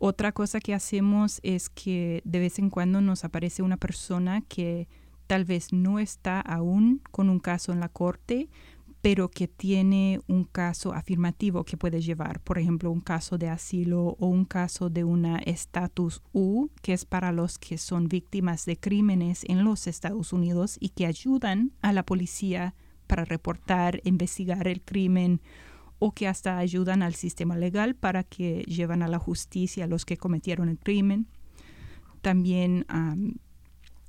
Otra 0.06 0.32
cosa 0.32 0.60
que 0.60 0.74
hacemos 0.74 1.40
es 1.42 1.70
que 1.70 2.20
de 2.26 2.38
vez 2.38 2.58
en 2.58 2.68
cuando 2.68 3.00
nos 3.00 3.24
aparece 3.24 3.62
una 3.62 3.78
persona 3.78 4.42
que 4.42 4.86
tal 5.26 5.46
vez 5.46 5.72
no 5.72 5.98
está 5.98 6.42
aún 6.42 7.00
con 7.10 7.30
un 7.30 7.38
caso 7.38 7.72
en 7.72 7.80
la 7.80 7.88
corte, 7.88 8.50
pero 9.00 9.30
que 9.30 9.48
tiene 9.48 10.20
un 10.26 10.44
caso 10.44 10.92
afirmativo 10.92 11.64
que 11.64 11.78
puede 11.78 12.02
llevar, 12.02 12.40
por 12.40 12.58
ejemplo, 12.58 12.90
un 12.90 13.00
caso 13.00 13.38
de 13.38 13.48
asilo 13.48 14.14
o 14.20 14.26
un 14.26 14.44
caso 14.44 14.90
de 14.90 15.04
una 15.04 15.38
estatus 15.38 16.20
U, 16.34 16.68
que 16.82 16.92
es 16.92 17.06
para 17.06 17.32
los 17.32 17.58
que 17.58 17.78
son 17.78 18.06
víctimas 18.06 18.66
de 18.66 18.76
crímenes 18.76 19.42
en 19.48 19.64
los 19.64 19.86
Estados 19.86 20.34
Unidos 20.34 20.76
y 20.80 20.90
que 20.90 21.06
ayudan 21.06 21.72
a 21.80 21.94
la 21.94 22.02
policía 22.02 22.74
para 23.06 23.24
reportar, 23.24 24.02
investigar 24.04 24.68
el 24.68 24.82
crimen 24.82 25.40
o 25.98 26.12
que 26.12 26.28
hasta 26.28 26.58
ayudan 26.58 27.02
al 27.02 27.14
sistema 27.14 27.56
legal 27.56 27.94
para 27.94 28.24
que 28.24 28.62
lleven 28.62 29.02
a 29.02 29.08
la 29.08 29.18
justicia 29.18 29.84
a 29.84 29.88
los 29.88 30.04
que 30.04 30.16
cometieron 30.16 30.68
el 30.68 30.78
crimen. 30.78 31.26
También 32.20 32.86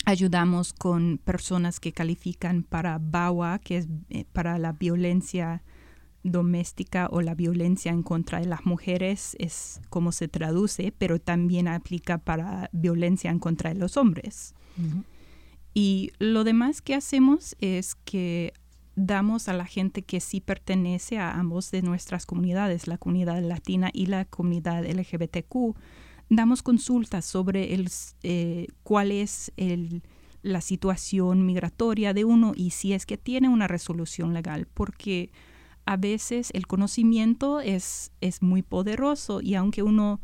ayudamos 0.05 0.73
con 0.73 1.19
personas 1.23 1.79
que 1.79 1.91
califican 1.91 2.63
para 2.63 2.99
BAWA, 2.99 3.59
que 3.59 3.77
es 3.77 3.87
eh, 4.09 4.25
para 4.31 4.57
la 4.57 4.71
violencia 4.71 5.63
doméstica 6.23 7.07
o 7.11 7.21
la 7.21 7.35
violencia 7.35 7.91
en 7.91 8.01
contra 8.01 8.39
de 8.39 8.47
las 8.47 8.65
mujeres, 8.65 9.35
es 9.39 9.79
como 9.89 10.11
se 10.11 10.27
traduce, 10.27 10.91
pero 10.97 11.19
también 11.19 11.67
aplica 11.67 12.17
para 12.17 12.69
violencia 12.73 13.29
en 13.29 13.39
contra 13.39 13.71
de 13.73 13.79
los 13.79 13.95
hombres. 13.95 14.55
Y 15.73 16.11
lo 16.19 16.43
demás 16.43 16.81
que 16.81 16.95
hacemos 16.95 17.55
es 17.59 17.95
que 17.95 18.53
damos 18.95 19.49
a 19.49 19.53
la 19.53 19.65
gente 19.65 20.03
que 20.03 20.19
sí 20.19 20.41
pertenece 20.41 21.17
a 21.17 21.33
ambos 21.37 21.71
de 21.71 21.81
nuestras 21.81 22.25
comunidades, 22.25 22.87
la 22.87 22.97
comunidad 22.97 23.41
latina 23.41 23.89
y 23.93 24.05
la 24.05 24.25
comunidad 24.25 24.85
LGBTQ, 24.85 25.75
damos 26.29 26.63
consultas 26.63 27.25
sobre 27.25 27.77
eh, 28.23 28.67
cuál 28.83 29.11
es 29.11 29.51
la 30.41 30.61
situación 30.61 31.45
migratoria 31.45 32.13
de 32.13 32.25
uno 32.25 32.53
y 32.55 32.71
si 32.71 32.93
es 32.93 33.05
que 33.05 33.17
tiene 33.17 33.49
una 33.49 33.67
resolución 33.67 34.33
legal, 34.33 34.67
porque 34.73 35.31
a 35.85 35.97
veces 35.97 36.49
el 36.53 36.65
conocimiento 36.65 37.59
es 37.59 38.11
muy 38.41 38.61
poderoso 38.61 39.41
y 39.41 39.55
aunque 39.55 39.83
uno 39.83 40.21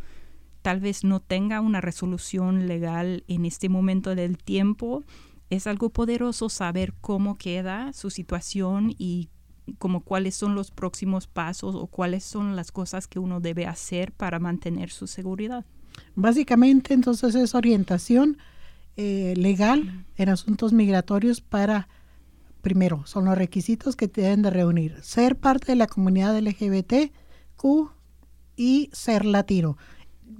tal 0.62 0.80
vez 0.80 1.04
no 1.04 1.20
tenga 1.20 1.62
una 1.62 1.82
resolución 1.82 2.68
legal 2.68 3.24
en 3.28 3.46
este 3.46 3.68
momento 3.70 4.16
del 4.16 4.38
tiempo, 4.38 5.04
es 5.52 5.68
algo 5.68 5.90
poderoso 5.90 6.50
saber 6.50 6.94
cómo 7.02 7.38
queda 7.38 7.92
su 7.94 8.10
situación 8.10 8.96
y 8.98 9.30
como 9.78 10.00
cuáles 10.02 10.34
son 10.34 10.56
los 10.56 10.72
próximos 10.72 11.28
pasos 11.28 11.76
o 11.76 11.88
cuáles 11.88 12.24
son 12.24 12.56
las 12.56 12.72
cosas 12.72 13.08
que 13.08 13.20
uno 13.20 13.42
debe 13.42 13.68
hacer 13.68 14.14
para 14.14 14.40
mantener 14.40 14.92
su 14.92 15.08
seguridad. 15.08 15.66
Básicamente, 16.16 16.94
entonces 16.94 17.36
es 17.36 17.54
orientación 17.54 18.38
eh, 18.96 19.34
legal 19.36 20.06
en 20.16 20.30
asuntos 20.30 20.72
migratorios 20.72 21.42
para, 21.42 21.90
primero, 22.62 23.06
son 23.06 23.26
los 23.26 23.38
requisitos 23.38 23.98
que 23.98 24.08
deben 24.08 24.44
de 24.44 24.52
reunir. 24.52 25.04
Ser 25.04 25.38
parte 25.38 25.74
de 25.74 25.76
la 25.76 25.88
comunidad 25.88 26.40
LGBTQ 26.40 27.92
y 28.56 28.90
ser 28.94 29.26
latino. 29.26 29.78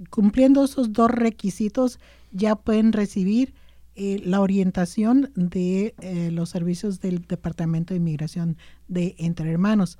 Cumpliendo 0.08 0.64
esos 0.64 0.94
dos 0.94 1.10
requisitos, 1.10 2.00
ya 2.30 2.56
pueden 2.56 2.94
recibir 2.94 3.52
eh, 3.94 4.20
la 4.24 4.40
orientación 4.40 5.30
de 5.34 5.94
eh, 6.00 6.30
los 6.30 6.48
servicios 6.48 7.00
del 7.00 7.26
Departamento 7.26 7.92
de 7.92 7.98
Inmigración 7.98 8.56
de 8.88 9.14
Entre 9.18 9.50
Hermanos. 9.50 9.98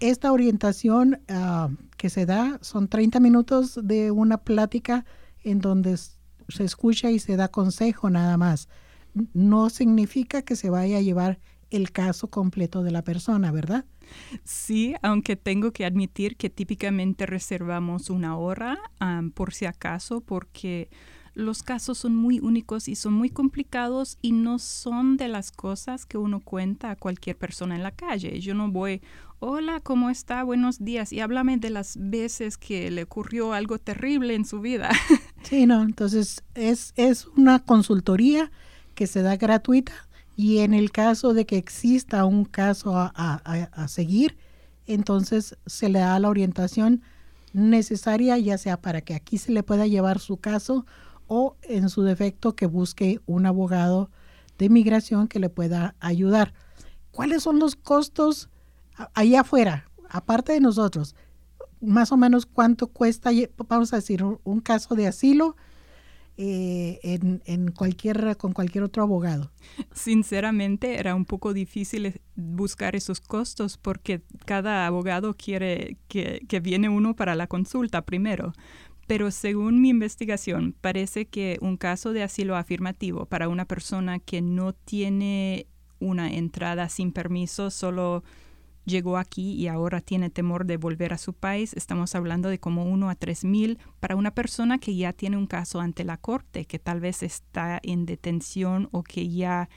Esta 0.00 0.32
orientación 0.32 1.20
ah, 1.28 1.70
que 1.96 2.10
se 2.10 2.26
da 2.26 2.58
son 2.60 2.88
30 2.88 3.20
minutos 3.20 3.78
de 3.82 4.10
una 4.10 4.38
plática 4.38 5.04
en 5.44 5.60
donde 5.60 5.96
se 5.96 6.64
escucha 6.64 7.10
y 7.10 7.18
se 7.18 7.36
da 7.36 7.48
consejo 7.48 8.10
nada 8.10 8.36
más. 8.36 8.68
No 9.32 9.70
significa 9.70 10.42
que 10.42 10.56
se 10.56 10.70
vaya 10.70 10.98
a 10.98 11.02
llevar 11.02 11.38
el 11.70 11.90
caso 11.90 12.28
completo 12.28 12.82
de 12.82 12.90
la 12.90 13.02
persona, 13.02 13.50
¿verdad? 13.50 13.86
Sí, 14.44 14.94
aunque 15.02 15.36
tengo 15.36 15.72
que 15.72 15.86
admitir 15.86 16.36
que 16.36 16.50
típicamente 16.50 17.24
reservamos 17.24 18.10
una 18.10 18.36
hora 18.36 18.78
por 19.34 19.54
si 19.54 19.64
acaso, 19.64 20.20
porque 20.20 20.90
los 21.34 21.62
casos 21.62 21.98
son 21.98 22.14
muy 22.14 22.40
únicos 22.40 22.88
y 22.88 22.94
son 22.94 23.14
muy 23.14 23.30
complicados 23.30 24.18
y 24.20 24.32
no 24.32 24.58
son 24.58 25.16
de 25.16 25.28
las 25.28 25.50
cosas 25.50 26.04
que 26.04 26.18
uno 26.18 26.40
cuenta 26.40 26.90
a 26.90 26.96
cualquier 26.96 27.36
persona 27.36 27.74
en 27.74 27.82
la 27.82 27.90
calle. 27.90 28.38
Yo 28.40 28.54
no 28.54 28.70
voy, 28.70 29.00
hola, 29.38 29.80
¿cómo 29.80 30.10
está? 30.10 30.42
Buenos 30.44 30.84
días. 30.84 31.12
Y 31.12 31.20
háblame 31.20 31.56
de 31.56 31.70
las 31.70 31.96
veces 31.98 32.58
que 32.58 32.90
le 32.90 33.04
ocurrió 33.04 33.54
algo 33.54 33.78
terrible 33.78 34.34
en 34.34 34.44
su 34.44 34.60
vida. 34.60 34.90
Sí, 35.42 35.66
no, 35.66 35.82
entonces 35.82 36.44
es, 36.54 36.94
es 36.94 37.26
una 37.36 37.58
consultoría 37.58 38.52
que 38.94 39.08
se 39.08 39.22
da 39.22 39.36
gratuita 39.36 39.92
y 40.36 40.58
en 40.58 40.72
el 40.72 40.92
caso 40.92 41.34
de 41.34 41.46
que 41.46 41.56
exista 41.56 42.24
un 42.24 42.44
caso 42.44 42.96
a, 42.96 43.10
a 43.14 43.88
seguir, 43.88 44.38
entonces 44.86 45.58
se 45.66 45.88
le 45.88 45.98
da 45.98 46.16
la 46.20 46.28
orientación 46.28 47.02
necesaria, 47.52 48.38
ya 48.38 48.56
sea 48.56 48.80
para 48.80 49.00
que 49.00 49.14
aquí 49.14 49.36
se 49.36 49.50
le 49.50 49.64
pueda 49.64 49.88
llevar 49.88 50.20
su 50.20 50.36
caso 50.36 50.86
o 51.26 51.56
en 51.62 51.88
su 51.88 52.02
defecto 52.02 52.54
que 52.54 52.66
busque 52.66 53.20
un 53.26 53.46
abogado 53.46 54.10
de 54.58 54.66
inmigración 54.66 55.28
que 55.28 55.38
le 55.38 55.48
pueda 55.48 55.94
ayudar. 56.00 56.54
¿Cuáles 57.10 57.42
son 57.42 57.58
los 57.58 57.76
costos 57.76 58.48
allá 59.14 59.40
afuera, 59.40 59.90
aparte 60.08 60.52
de 60.52 60.60
nosotros? 60.60 61.14
Más 61.80 62.12
o 62.12 62.16
menos 62.16 62.46
cuánto 62.46 62.86
cuesta, 62.86 63.30
vamos 63.68 63.92
a 63.92 63.96
decir, 63.96 64.22
un, 64.22 64.60
caso 64.60 64.94
de 64.94 65.08
asilo 65.08 65.56
eh, 66.38 67.00
en, 67.02 67.72
cualquier, 67.72 68.36
con 68.36 68.52
cualquier 68.52 68.84
otro 68.84 69.02
abogado. 69.02 69.50
Sinceramente, 69.92 70.98
era 70.98 71.14
un 71.14 71.24
poco 71.24 71.52
difícil 71.52 72.06
eh, 72.06 72.22
buscar 72.36 72.96
esos 72.96 73.20
costos 73.20 73.76
porque 73.76 74.22
cada 74.46 74.86
abogado 74.86 75.34
quiere 75.34 75.98
que, 76.08 76.44
que 76.48 76.60
viene 76.60 76.88
uno 76.88 77.14
para 77.14 77.34
la 77.34 77.48
consulta 77.48 78.02
primero. 78.02 78.52
Pero 79.12 79.30
según 79.30 79.82
mi 79.82 79.90
investigación, 79.90 80.74
parece 80.80 81.26
que 81.26 81.58
un 81.60 81.76
caso 81.76 82.14
de 82.14 82.22
asilo 82.22 82.56
afirmativo 82.56 83.26
para 83.26 83.50
una 83.50 83.66
persona 83.66 84.18
que 84.18 84.40
no 84.40 84.72
tiene 84.72 85.66
una 85.98 86.32
entrada 86.32 86.88
sin 86.88 87.12
permiso, 87.12 87.70
solo 87.70 88.24
llegó 88.86 89.18
aquí 89.18 89.52
y 89.52 89.68
ahora 89.68 90.00
tiene 90.00 90.30
temor 90.30 90.64
de 90.64 90.78
volver 90.78 91.12
a 91.12 91.18
su 91.18 91.34
país, 91.34 91.74
estamos 91.74 92.14
hablando 92.14 92.48
de 92.48 92.58
como 92.58 92.86
uno 92.86 93.10
a 93.10 93.14
tres 93.14 93.44
mil 93.44 93.78
para 94.00 94.16
una 94.16 94.30
persona 94.30 94.78
que 94.78 94.96
ya 94.96 95.12
tiene 95.12 95.36
un 95.36 95.46
caso 95.46 95.82
ante 95.82 96.04
la 96.04 96.16
corte, 96.16 96.64
que 96.64 96.78
tal 96.78 97.00
vez 97.00 97.22
está 97.22 97.80
en 97.82 98.06
detención 98.06 98.88
o 98.92 99.02
que 99.02 99.28
ya 99.28 99.68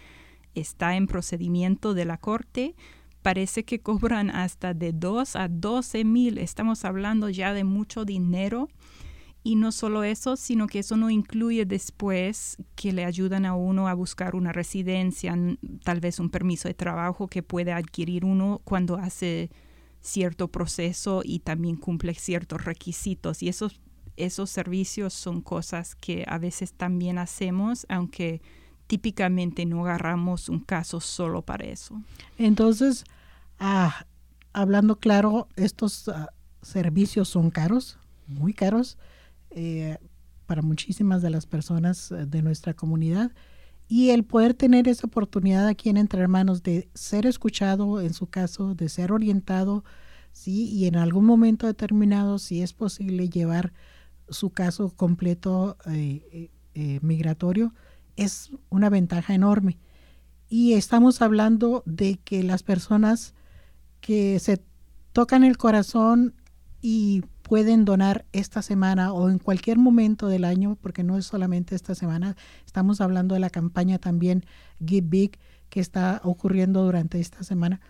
está 0.53 0.95
en 0.95 1.07
procedimiento 1.07 1.93
de 1.93 2.05
la 2.05 2.19
corte. 2.19 2.73
Parece 3.21 3.65
que 3.65 3.81
cobran 3.81 4.29
hasta 4.29 4.73
de 4.73 4.93
2 4.93 5.35
a 5.35 5.49
12 5.49 6.05
mil. 6.05 6.37
Estamos 6.37 6.85
hablando 6.85 7.27
ya 7.27 7.53
de 7.53 7.65
mucho 7.65 8.05
dinero 8.05 8.69
y 9.45 9.55
no 9.57 9.71
solo 9.71 10.03
eso, 10.03 10.37
sino 10.37 10.65
que 10.65 10.79
eso 10.79 10.97
no 10.97 11.11
incluye 11.11 11.65
después 11.67 12.57
que 12.73 12.91
le 12.91 13.05
ayudan 13.05 13.45
a 13.45 13.53
uno 13.53 13.87
a 13.87 13.93
buscar 13.93 14.33
una 14.35 14.51
residencia, 14.51 15.37
tal 15.83 15.99
vez 15.99 16.19
un 16.19 16.31
permiso 16.31 16.67
de 16.67 16.73
trabajo 16.73 17.27
que 17.27 17.43
puede 17.43 17.71
adquirir 17.71 18.25
uno 18.25 18.59
cuando 18.63 18.95
hace 18.95 19.51
cierto 20.01 20.47
proceso 20.47 21.21
y 21.23 21.41
también 21.41 21.75
cumple 21.75 22.15
ciertos 22.15 22.65
requisitos. 22.65 23.43
Y 23.43 23.49
esos, 23.49 23.79
esos 24.17 24.49
servicios 24.49 25.13
son 25.13 25.41
cosas 25.41 25.93
que 25.93 26.25
a 26.27 26.39
veces 26.39 26.73
también 26.73 27.19
hacemos, 27.19 27.85
aunque 27.87 28.41
típicamente 28.87 29.67
no 29.67 29.85
agarramos 29.85 30.49
un 30.49 30.61
caso 30.61 30.99
solo 30.99 31.43
para 31.43 31.65
eso. 31.65 32.01
Entonces, 32.39 33.03
ah, 33.59 34.07
hablando 34.53 34.95
claro, 34.95 35.47
estos 35.55 36.09
ah, 36.09 36.31
servicios 36.63 37.29
son 37.29 37.51
caros, 37.51 37.99
muy 38.25 38.51
caros 38.51 38.97
eh, 39.55 39.97
para 40.45 40.61
muchísimas 40.61 41.21
de 41.23 41.31
las 41.31 41.47
personas 41.47 42.11
eh, 42.11 42.25
de 42.27 42.41
nuestra 42.41 42.73
comunidad. 42.75 43.31
Y 43.87 44.09
el 44.11 44.23
poder 44.23 44.53
tener 44.53 44.87
esa 44.87 45.07
oportunidad 45.07 45.67
aquí 45.67 45.89
en 45.89 45.97
Entre 45.97 46.21
Hermanos 46.21 46.61
de 46.61 46.89
ser 46.93 47.25
escuchado 47.25 48.01
en 48.01 48.13
su 48.13 48.27
caso, 48.27 48.75
de 48.75 48.89
ser 48.89 49.11
orientado, 49.11 49.83
¿sí? 50.31 50.69
y 50.69 50.85
en 50.85 50.95
algún 50.95 51.25
momento 51.25 51.67
determinado, 51.67 52.37
si 52.37 52.61
es 52.61 52.73
posible, 52.73 53.29
llevar 53.29 53.73
su 54.29 54.49
caso 54.49 54.89
completo 54.95 55.77
eh, 55.87 56.49
migratorio, 57.01 57.73
es 58.15 58.51
una 58.69 58.89
ventaja 58.89 59.33
enorme. 59.33 59.77
Y 60.49 60.73
estamos 60.73 61.21
hablando 61.21 61.83
de 61.85 62.17
que 62.23 62.43
las 62.43 62.63
personas 62.63 63.33
que 64.01 64.39
se 64.39 64.61
tocan 65.13 65.43
el 65.43 65.57
corazón 65.57 66.35
y 66.81 67.23
pueden 67.47 67.85
donar 67.85 68.25
esta 68.33 68.63
semana 68.63 69.13
o 69.13 69.29
en 69.29 69.37
cualquier 69.37 69.77
momento 69.77 70.27
del 70.27 70.45
año, 70.45 70.79
porque 70.81 71.03
no 71.03 71.15
es 71.15 71.27
solamente 71.27 71.75
esta 71.75 71.93
semana, 71.93 72.35
estamos 72.65 73.01
hablando 73.01 73.35
de 73.35 73.39
la 73.39 73.51
campaña 73.51 73.99
también 73.99 74.45
Give 74.83 75.07
Big 75.07 75.39
que 75.69 75.79
está 75.79 76.21
ocurriendo 76.23 76.83
durante 76.83 77.19
esta 77.19 77.43
semana. 77.43 77.81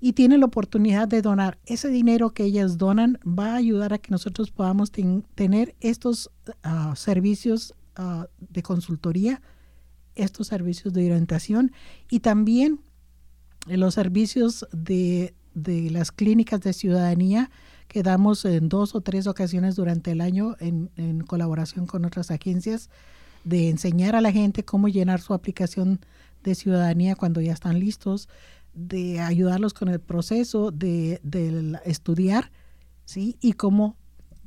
Y 0.00 0.14
tienen 0.14 0.40
la 0.40 0.46
oportunidad 0.46 1.06
de 1.06 1.22
donar. 1.22 1.60
Ese 1.64 1.90
dinero 1.90 2.30
que 2.30 2.42
ellas 2.42 2.76
donan 2.76 3.20
va 3.24 3.52
a 3.52 3.56
ayudar 3.56 3.92
a 3.92 3.98
que 3.98 4.10
nosotros 4.10 4.50
podamos 4.50 4.90
tener 4.90 5.76
estos 5.78 6.32
ah, 6.64 6.92
servicios 6.96 7.74
ah, 7.94 8.26
de 8.40 8.64
consultoría, 8.64 9.42
estos 10.16 10.48
servicios 10.48 10.92
de 10.92 11.04
orientación 11.04 11.70
y 12.10 12.18
también 12.18 12.80
los 13.68 13.94
servicios 13.94 14.66
de, 14.72 15.36
de 15.54 15.88
las 15.92 16.10
clínicas 16.10 16.60
de 16.62 16.72
ciudadanía 16.72 17.48
que 17.92 18.02
damos 18.02 18.46
en 18.46 18.70
dos 18.70 18.94
o 18.94 19.02
tres 19.02 19.26
ocasiones 19.26 19.76
durante 19.76 20.12
el 20.12 20.22
año 20.22 20.56
en, 20.60 21.20
colaboración 21.26 21.86
con 21.86 22.06
otras 22.06 22.30
agencias 22.30 22.88
de 23.44 23.68
enseñar 23.68 24.16
a 24.16 24.22
la 24.22 24.32
gente 24.32 24.64
cómo 24.64 24.88
llenar 24.88 25.20
su 25.20 25.34
aplicación 25.34 26.00
de 26.42 26.54
ciudadanía 26.54 27.16
cuando 27.16 27.42
ya 27.42 27.52
están 27.52 27.78
listos, 27.78 28.30
de 28.72 29.20
ayudarlos 29.20 29.74
con 29.74 29.90
el 29.90 30.00
proceso 30.00 30.70
de, 30.70 31.20
de 31.22 31.78
estudiar, 31.84 32.50
¿sí? 33.04 33.36
Y 33.42 33.52
cómo 33.52 33.96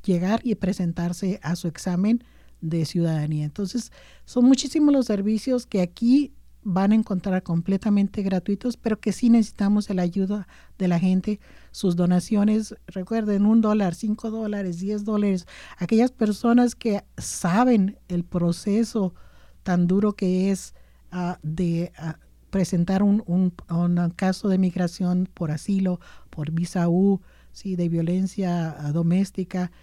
llegar 0.03 0.41
y 0.43 0.55
presentarse 0.55 1.39
a 1.43 1.55
su 1.55 1.67
examen 1.67 2.23
de 2.61 2.83
ciudadanía. 2.85 3.45
Entonces, 3.45 3.91
son 4.25 4.45
muchísimos 4.45 4.91
los 4.91 5.05
servicios 5.05 5.67
que 5.67 5.81
aquí 5.81 6.33
van 6.63 6.93
a 6.93 6.95
encontrar 6.95 7.43
completamente 7.43 8.23
gratuitos, 8.23 8.75
pero 8.75 8.99
que 8.99 9.11
sí 9.11 9.29
necesitamos 9.29 9.87
la 9.91 10.01
ayuda 10.01 10.47
de 10.79 10.87
la 10.87 10.97
gente, 10.97 11.39
sus 11.75 11.97
donaciones, 11.97 12.73
recuerden, 12.87 13.45
un 13.45 13.59
dólar, 13.59 13.95
cinco 13.95 14.31
dólares, 14.31 14.79
diez 14.79 15.03
dólares, 15.03 15.45
aquellas 15.77 16.09
personas 16.09 16.73
que 16.73 17.03
saben 17.17 17.99
el 18.07 18.23
proceso 18.23 19.13
tan 19.61 19.85
duro 19.85 20.13
que 20.13 20.51
es 20.51 20.73
ah, 21.11 21.37
de 21.43 21.91
ah, 21.97 22.17
presentar 22.49 23.03
un, 23.03 23.25
un, 23.27 24.13
caso 24.15 24.47
de 24.47 24.57
migración 24.57 25.27
por 25.33 25.51
asilo, 25.51 25.99
por 26.29 26.51
visa 26.51 26.87
U, 26.87 27.19
¿sí? 27.51 27.75
de 27.75 27.89
violencia 27.89 28.73
ah, 28.79 28.93
doméstica, 28.93 29.73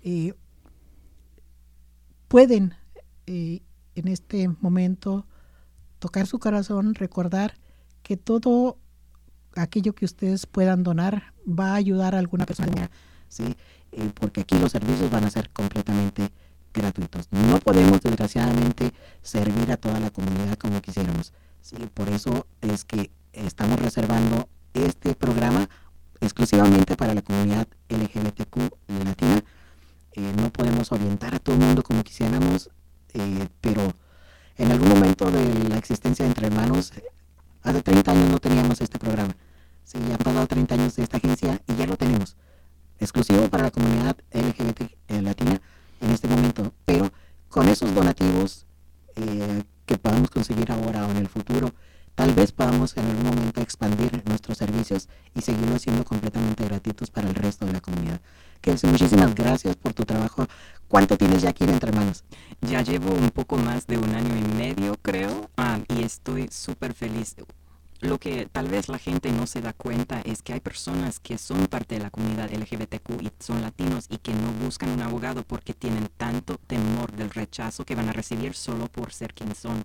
eh, 0.00 0.32
pueden 2.28 2.72
eh, 3.26 3.60
en 3.94 4.08
este 4.08 4.48
momento 4.48 5.26
tocar 5.98 6.26
su 6.26 6.38
corazón, 6.38 6.94
recordar 6.94 7.58
que 8.02 8.16
todo 8.16 8.78
aquello 9.56 9.94
que 9.94 10.04
ustedes 10.04 10.46
puedan 10.46 10.82
donar 10.82 11.34
va 11.46 11.72
a 11.72 11.74
ayudar 11.74 12.14
a 12.14 12.18
alguna 12.18 12.46
persona, 12.46 12.90
¿sí? 13.28 13.56
Eh, 13.92 14.10
porque 14.14 14.42
aquí 14.42 14.58
los 14.58 14.72
servicios 14.72 15.10
van 15.10 15.24
a 15.24 15.30
ser 15.30 15.50
completamente 15.50 16.30
gratuitos. 16.72 17.28
No 17.30 17.58
podemos, 17.60 18.00
desgraciadamente, 18.00 18.92
servir 19.20 19.70
a 19.70 19.76
toda 19.76 20.00
la 20.00 20.10
comunidad 20.10 20.56
como 20.56 20.80
quisiéramos. 20.80 21.32
¿sí? 21.60 21.76
Por 21.92 22.08
eso 22.08 22.46
es 22.62 22.84
que 22.84 23.10
estamos 23.32 23.78
reservando 23.78 24.48
este 24.74 25.14
programa 25.14 25.68
exclusivamente 26.20 26.96
para 26.96 27.14
la 27.14 27.22
comunidad 27.22 27.66
LGBTQ 27.88 28.56
latina. 29.04 29.44
Eh, 30.14 30.32
no 30.36 30.50
podemos 30.50 30.92
orientar 30.92 31.34
a 31.34 31.38
todo 31.38 31.56
el 31.56 31.62
mundo 31.62 31.82
como 31.82 32.02
quisiéramos, 32.02 32.70
eh, 33.14 33.48
pero 33.60 33.92
en 34.56 34.70
algún 34.72 34.88
momento 34.88 35.30
de 35.30 35.68
la 35.68 35.76
existencia 35.76 36.24
de 36.24 36.30
Entre 36.30 36.46
Hermanos, 36.46 36.92
hace 37.62 37.82
30 37.82 38.10
años 38.10 38.30
no 38.30 38.38
teníamos 38.38 38.80
este 38.80 38.98
programa. 38.98 39.34
Sí, 39.84 39.98
ya 40.08 40.14
han 40.14 40.18
pasado 40.18 40.46
30 40.46 40.74
años 40.74 40.96
de 40.96 41.02
esta 41.02 41.16
agencia 41.16 41.60
y 41.66 41.74
ya 41.74 41.86
lo 41.86 41.96
tenemos. 41.96 42.36
Exclusivo 42.98 43.48
para 43.48 43.64
la 43.64 43.70
comunidad 43.70 44.16
LGBT 44.32 44.82
eh, 45.08 45.22
latina 45.22 45.60
en 46.00 46.10
este 46.10 46.28
momento. 46.28 46.72
Pero 46.84 47.12
con 47.48 47.68
esos 47.68 47.94
donativos 47.94 48.66
eh, 49.16 49.62
que 49.86 49.98
podamos 49.98 50.30
conseguir 50.30 50.70
ahora 50.70 51.06
o 51.06 51.10
en 51.10 51.18
el 51.18 51.28
futuro, 51.28 51.72
tal 52.14 52.34
vez 52.34 52.52
podamos 52.52 52.96
en 52.96 53.06
algún 53.06 53.26
momento 53.26 53.60
expandir 53.60 54.22
nuestros 54.26 54.58
servicios 54.58 55.08
y 55.34 55.40
seguirlo 55.40 55.78
siendo 55.78 56.04
completamente 56.04 56.64
gratuitos 56.64 57.10
para 57.10 57.28
el 57.28 57.34
resto 57.34 57.66
de 57.66 57.72
la 57.72 57.80
comunidad. 57.80 58.20
Que 58.60 58.76
muchísimas 58.84 59.34
gracias 59.34 59.76
por 59.76 59.92
tu 59.92 60.04
trabajo. 60.04 60.46
¿Cuánto 60.88 61.16
tienes 61.16 61.42
ya 61.42 61.50
aquí 61.50 61.64
entre 61.64 61.90
manos? 61.90 62.24
Ya 62.60 62.82
llevo 62.82 63.12
un 63.12 63.30
poco 63.30 63.56
más 63.56 63.86
de 63.86 63.98
un 63.98 64.14
año 64.14 64.36
y 64.36 64.54
medio, 64.54 64.96
creo, 65.02 65.50
ah, 65.56 65.80
y 65.88 66.02
estoy 66.02 66.48
súper 66.50 66.94
feliz. 66.94 67.34
Lo 68.02 68.18
que 68.18 68.48
tal 68.50 68.68
vez 68.68 68.88
la 68.88 68.98
gente 68.98 69.30
no 69.30 69.46
se 69.46 69.60
da 69.60 69.72
cuenta 69.72 70.20
es 70.22 70.42
que 70.42 70.52
hay 70.52 70.60
personas 70.60 71.20
que 71.20 71.38
son 71.38 71.68
parte 71.68 71.94
de 71.94 72.02
la 72.02 72.10
comunidad 72.10 72.50
LGBTQ 72.52 73.22
y 73.22 73.30
son 73.38 73.62
latinos 73.62 74.06
y 74.10 74.18
que 74.18 74.34
no 74.34 74.50
buscan 74.64 74.90
un 74.90 75.02
abogado 75.02 75.44
porque 75.44 75.72
tienen 75.72 76.08
tanto 76.16 76.58
temor 76.66 77.12
del 77.12 77.30
rechazo 77.30 77.84
que 77.84 77.94
van 77.94 78.08
a 78.08 78.12
recibir 78.12 78.54
solo 78.54 78.88
por 78.88 79.12
ser 79.12 79.34
quienes 79.34 79.58
son. 79.58 79.84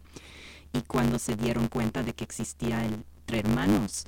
Y 0.73 0.81
cuando 0.81 1.19
se 1.19 1.35
dieron 1.35 1.67
cuenta 1.67 2.03
de 2.03 2.13
que 2.13 2.23
existía 2.23 2.85
el 2.85 3.03
entre 3.27 3.39
hermanos, 3.39 4.05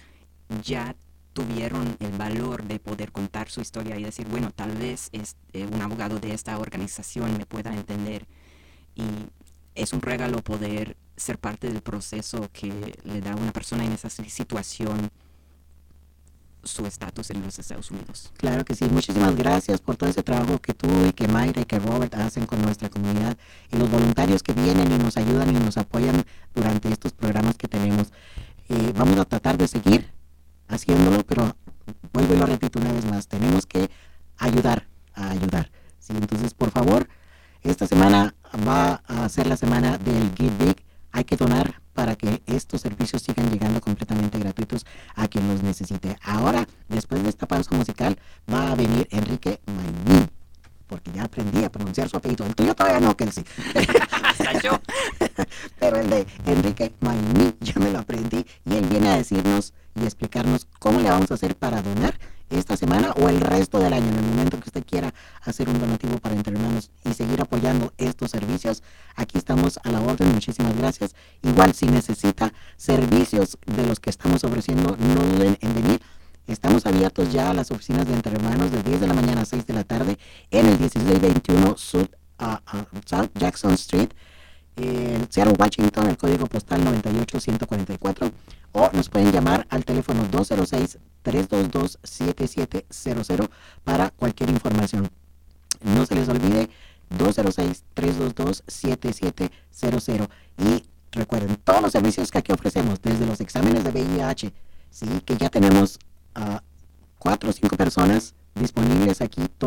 ya 0.64 0.96
tuvieron 1.34 1.98
el 2.00 2.12
valor 2.18 2.64
de 2.64 2.80
poder 2.80 3.12
contar 3.12 3.50
su 3.50 3.60
historia 3.60 3.98
y 3.98 4.04
decir, 4.04 4.26
bueno, 4.30 4.52
tal 4.52 4.72
vez 4.78 5.10
es, 5.12 5.36
eh, 5.52 5.66
un 5.66 5.82
abogado 5.82 6.20
de 6.20 6.34
esta 6.34 6.58
organización 6.58 7.38
me 7.38 7.46
pueda 7.46 7.74
entender. 7.74 8.28
Y 8.96 9.04
es 9.76 9.92
un 9.92 10.02
regalo 10.02 10.42
poder 10.42 10.96
ser 11.18 11.38
parte 11.38 11.68
del 11.68 11.82
proceso 11.82 12.50
que 12.54 12.96
le 13.04 13.20
da 13.20 13.34
a 13.34 13.36
una 13.36 13.52
persona 13.52 13.84
en 13.84 13.92
esa 13.92 14.10
situación 14.10 15.12
su 16.64 16.86
estatus 16.86 17.30
en 17.30 17.42
los 17.42 17.58
Estados 17.60 17.92
Unidos. 17.92 18.32
Claro 18.38 18.66
que 18.66 18.76
sí, 18.76 18.86
muchísimas 18.86 19.36
gracias 19.36 19.82
por 19.82 19.96
todo 19.96 20.10
ese 20.10 20.24
trabajo 20.24 20.60
que 20.60 20.74
tú 20.74 20.88
y 21.08 21.14
que 21.14 21.28
Mayra 21.28 21.62
y 21.62 21.66
que 21.66 21.80
Robert 21.80 22.14
hacen 22.16 22.46
con 22.46 22.62
nuestra 22.62 22.90
comunidad 22.90 23.38
y 23.72 23.78
los 23.78 23.90
voluntarios 23.90 24.44
que 24.44 24.54
vienen 24.54 24.92
y 24.92 24.98
nos 24.98 25.18
ayudan 25.18 25.50
y 25.56 25.60
nos 25.60 25.78
apoyan 25.78 26.26
durante 26.54 26.92
estos 26.92 27.14
programas 27.14 27.58
que 27.58 27.68
tenemos. 27.68 28.12
Eh, 28.70 28.94
vamos 28.96 29.18
a 29.18 29.26
tratar 29.26 29.58
de 29.58 29.68
seguir 29.68 30.12
haciéndolo, 30.68 31.26
pero 31.26 31.56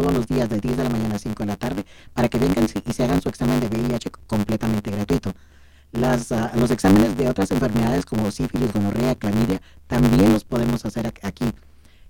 todos 0.03 0.15
los 0.15 0.27
días 0.27 0.49
de 0.49 0.59
10 0.59 0.77
de 0.77 0.83
la 0.83 0.91
mañana 0.91 1.15
a 1.15 1.19
5 1.19 1.45
de 1.45 1.47
la 1.47 1.57
tarde 1.57 1.87
para 2.13 2.29
que 2.29 2.37
vengan 2.37 2.65
y 2.65 2.93
se 2.93 3.05
hagan 3.05 3.23
su 3.23 3.29
examen 3.29 3.61
de 3.61 3.69
VIH 3.69 4.11
completamente 4.27 4.91
gratuito. 4.91 5.33
Las, 5.93 6.33
uh, 6.33 6.49
los 6.57 6.73
exámenes 6.73 7.17
de 7.17 7.29
otras 7.29 7.53
enfermedades 7.53 8.05
como 8.05 8.31
sífilis, 8.33 8.73
gonorrea, 8.73 9.15
clamidia, 9.15 9.63
también 9.87 10.33
los 10.33 10.43
podemos 10.43 10.85
hacer 10.85 11.07
aquí. 11.23 11.45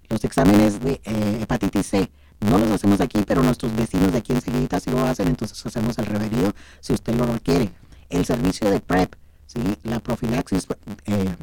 Los 0.08 0.24
exámenes 0.24 0.80
de 0.80 1.02
eh, 1.04 1.38
hepatitis 1.42 1.86
C 1.86 2.10
no 2.40 2.58
los 2.58 2.70
hacemos 2.70 3.00
aquí, 3.02 3.22
pero 3.26 3.42
nuestros 3.42 3.74
vecinos 3.76 4.12
de 4.12 4.18
aquí 4.18 4.32
enseguida 4.32 4.80
sí 4.80 4.90
lo 4.90 5.04
hacen, 5.04 5.28
entonces 5.28 5.64
hacemos 5.66 5.98
el 5.98 6.06
referido 6.06 6.52
si 6.80 6.94
usted 6.94 7.14
lo 7.14 7.26
requiere. 7.26 7.70
El 8.08 8.24
servicio 8.24 8.70
de 8.70 8.80
PrEP, 8.80 9.14
¿sí? 9.46 9.60
la 9.82 10.00
profilaxis 10.00 10.66
eh, 11.06 11.34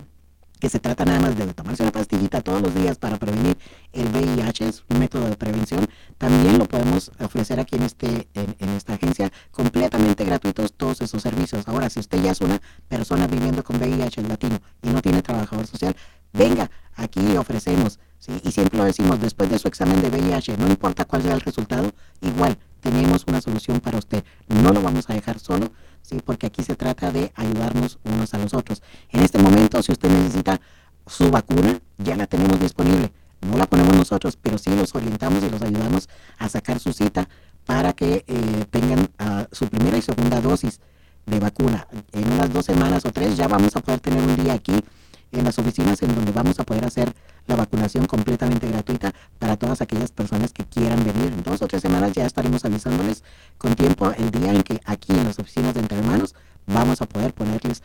que 0.59 0.69
se 0.69 0.79
trata 0.79 1.05
nada 1.05 1.19
más 1.19 1.37
de 1.37 1.53
tomarse 1.53 1.83
una 1.83 1.91
pastillita 1.91 2.41
todos 2.41 2.61
los 2.61 2.75
días 2.75 2.97
para 2.97 3.17
prevenir 3.17 3.57
el 3.93 4.07
VIH, 4.07 4.67
es 4.67 4.83
un 4.89 4.99
método 4.99 5.27
de 5.29 5.35
prevención, 5.35 5.87
también 6.17 6.57
lo 6.57 6.65
podemos 6.65 7.11
ofrecer 7.19 7.59
aquí 7.59 7.77
en, 7.77 7.83
este, 7.83 8.27
en, 8.33 8.69
esta 8.69 8.93
agencia 8.93 9.31
completamente 9.51 10.25
gratuitos 10.25 10.73
todos 10.73 11.01
esos 11.01 11.21
servicios. 11.21 11.67
Ahora, 11.67 11.89
si 11.89 11.99
usted 11.99 12.21
ya 12.21 12.31
es 12.31 12.41
una 12.41 12.61
persona 12.87 13.27
viviendo 13.27 13.63
con 13.63 13.77
VIH 13.77 14.21
latino 14.23 14.59
y 14.81 14.89
no 14.89 15.01
tiene 15.01 15.21
trabajador 15.21 15.65
social, 15.65 15.95
venga, 16.33 16.69
aquí 16.95 17.37
ofrecemos, 17.37 17.99
¿sí? 18.19 18.33
y 18.43 18.51
siempre 18.51 18.77
lo 18.77 18.85
decimos, 18.85 19.19
después 19.21 19.49
de 19.49 19.59
su 19.59 19.67
examen 19.67 20.01
de 20.01 20.09
VIH, 20.09 20.57
no 20.57 20.67
importa 20.67 21.05
cuál 21.05 21.23
sea 21.23 21.33
el 21.33 21.41
resultado, 21.41 21.91
igual 22.21 22.57
tenemos 22.79 23.25
una 23.27 23.41
solución 23.41 23.79
para 23.79 23.97
usted, 23.97 24.23
no 24.47 24.71
lo 24.71 24.81
vamos 24.81 25.09
a 25.09 25.13
dejar 25.13 25.39
solo, 25.39 25.71
¿sí? 26.01 26.19
porque 26.23 26.47
aquí 26.47 26.63
se 26.63 26.75
trata 26.75 27.11
de 27.11 27.31
ayudarnos 27.35 27.99
unos 28.03 28.33
a 28.33 28.37
los 28.37 28.53
otros. 28.53 28.81
En 29.09 29.21
este 29.21 29.37
momento, 29.39 29.81
si 29.81 29.91
usted 29.91 30.09
necesita 30.09 30.59
su 31.05 31.31
vacuna, 31.31 31.79
ya 31.97 32.15
la 32.15 32.27
tenemos 32.27 32.59
disponible. 32.59 33.11
No 33.41 33.57
la 33.57 33.65
ponemos 33.65 33.95
nosotros, 33.95 34.37
pero 34.41 34.57
sí 34.57 34.75
los 34.75 34.93
orientamos 34.95 35.43
y 35.43 35.49
los 35.49 35.61
ayudamos 35.61 36.09
a 36.37 36.49
sacar 36.49 36.79
su 36.79 36.91
cita 36.91 37.29
para 37.65 37.93
que 37.93 38.25
eh, 38.27 38.65
tengan 38.69 39.09
uh, 39.19 39.45
su 39.51 39.67
primera 39.67 39.97
y 39.97 40.01
segunda 40.01 40.41
dosis 40.41 40.81
de 41.25 41.39
vacuna. 41.39 41.87
En 42.11 42.31
unas 42.31 42.51
dos 42.51 42.65
semanas 42.65 43.05
o 43.05 43.11
tres 43.11 43.37
ya 43.37 43.47
vamos 43.47 43.75
a 43.75 43.81
poder 43.81 43.99
tener 43.99 44.21
un 44.21 44.43
día 44.43 44.53
aquí 44.53 44.83
en 45.31 45.43
las 45.43 45.57
oficinas 45.59 46.01
en 46.01 46.15
donde 46.15 46.31
vamos 46.31 46.59
a 46.59 46.63
poder 46.63 46.85
hacer 46.85 47.13
la 47.49 47.55
vacunación 47.55 48.05
completamente 48.05 48.69
gratuita 48.69 49.13
para 49.39 49.57
todas 49.57 49.81
aquellas 49.81 50.11
personas 50.11 50.53
que 50.53 50.63
quieran 50.65 51.03
venir. 51.03 51.33
En 51.33 51.43
dos 51.43 51.61
o 51.61 51.67
tres 51.67 51.81
semanas 51.81 52.13
ya 52.13 52.25
estaremos 52.25 52.63
avisándoles 52.63 53.23
con 53.57 53.75
tiempo 53.75 54.11
el 54.17 54.31
día 54.31 54.53
en 54.53 54.63
que 54.63 54.79
aquí 54.85 55.11
en 55.11 55.25
las 55.25 55.39
oficinas 55.39 55.73
de 55.73 55.81
Entre 55.81 55.97
Hermanos 55.97 56.35
vamos 56.67 57.01
a 57.01 57.07
poder 57.07 57.33
ponerles 57.33 57.81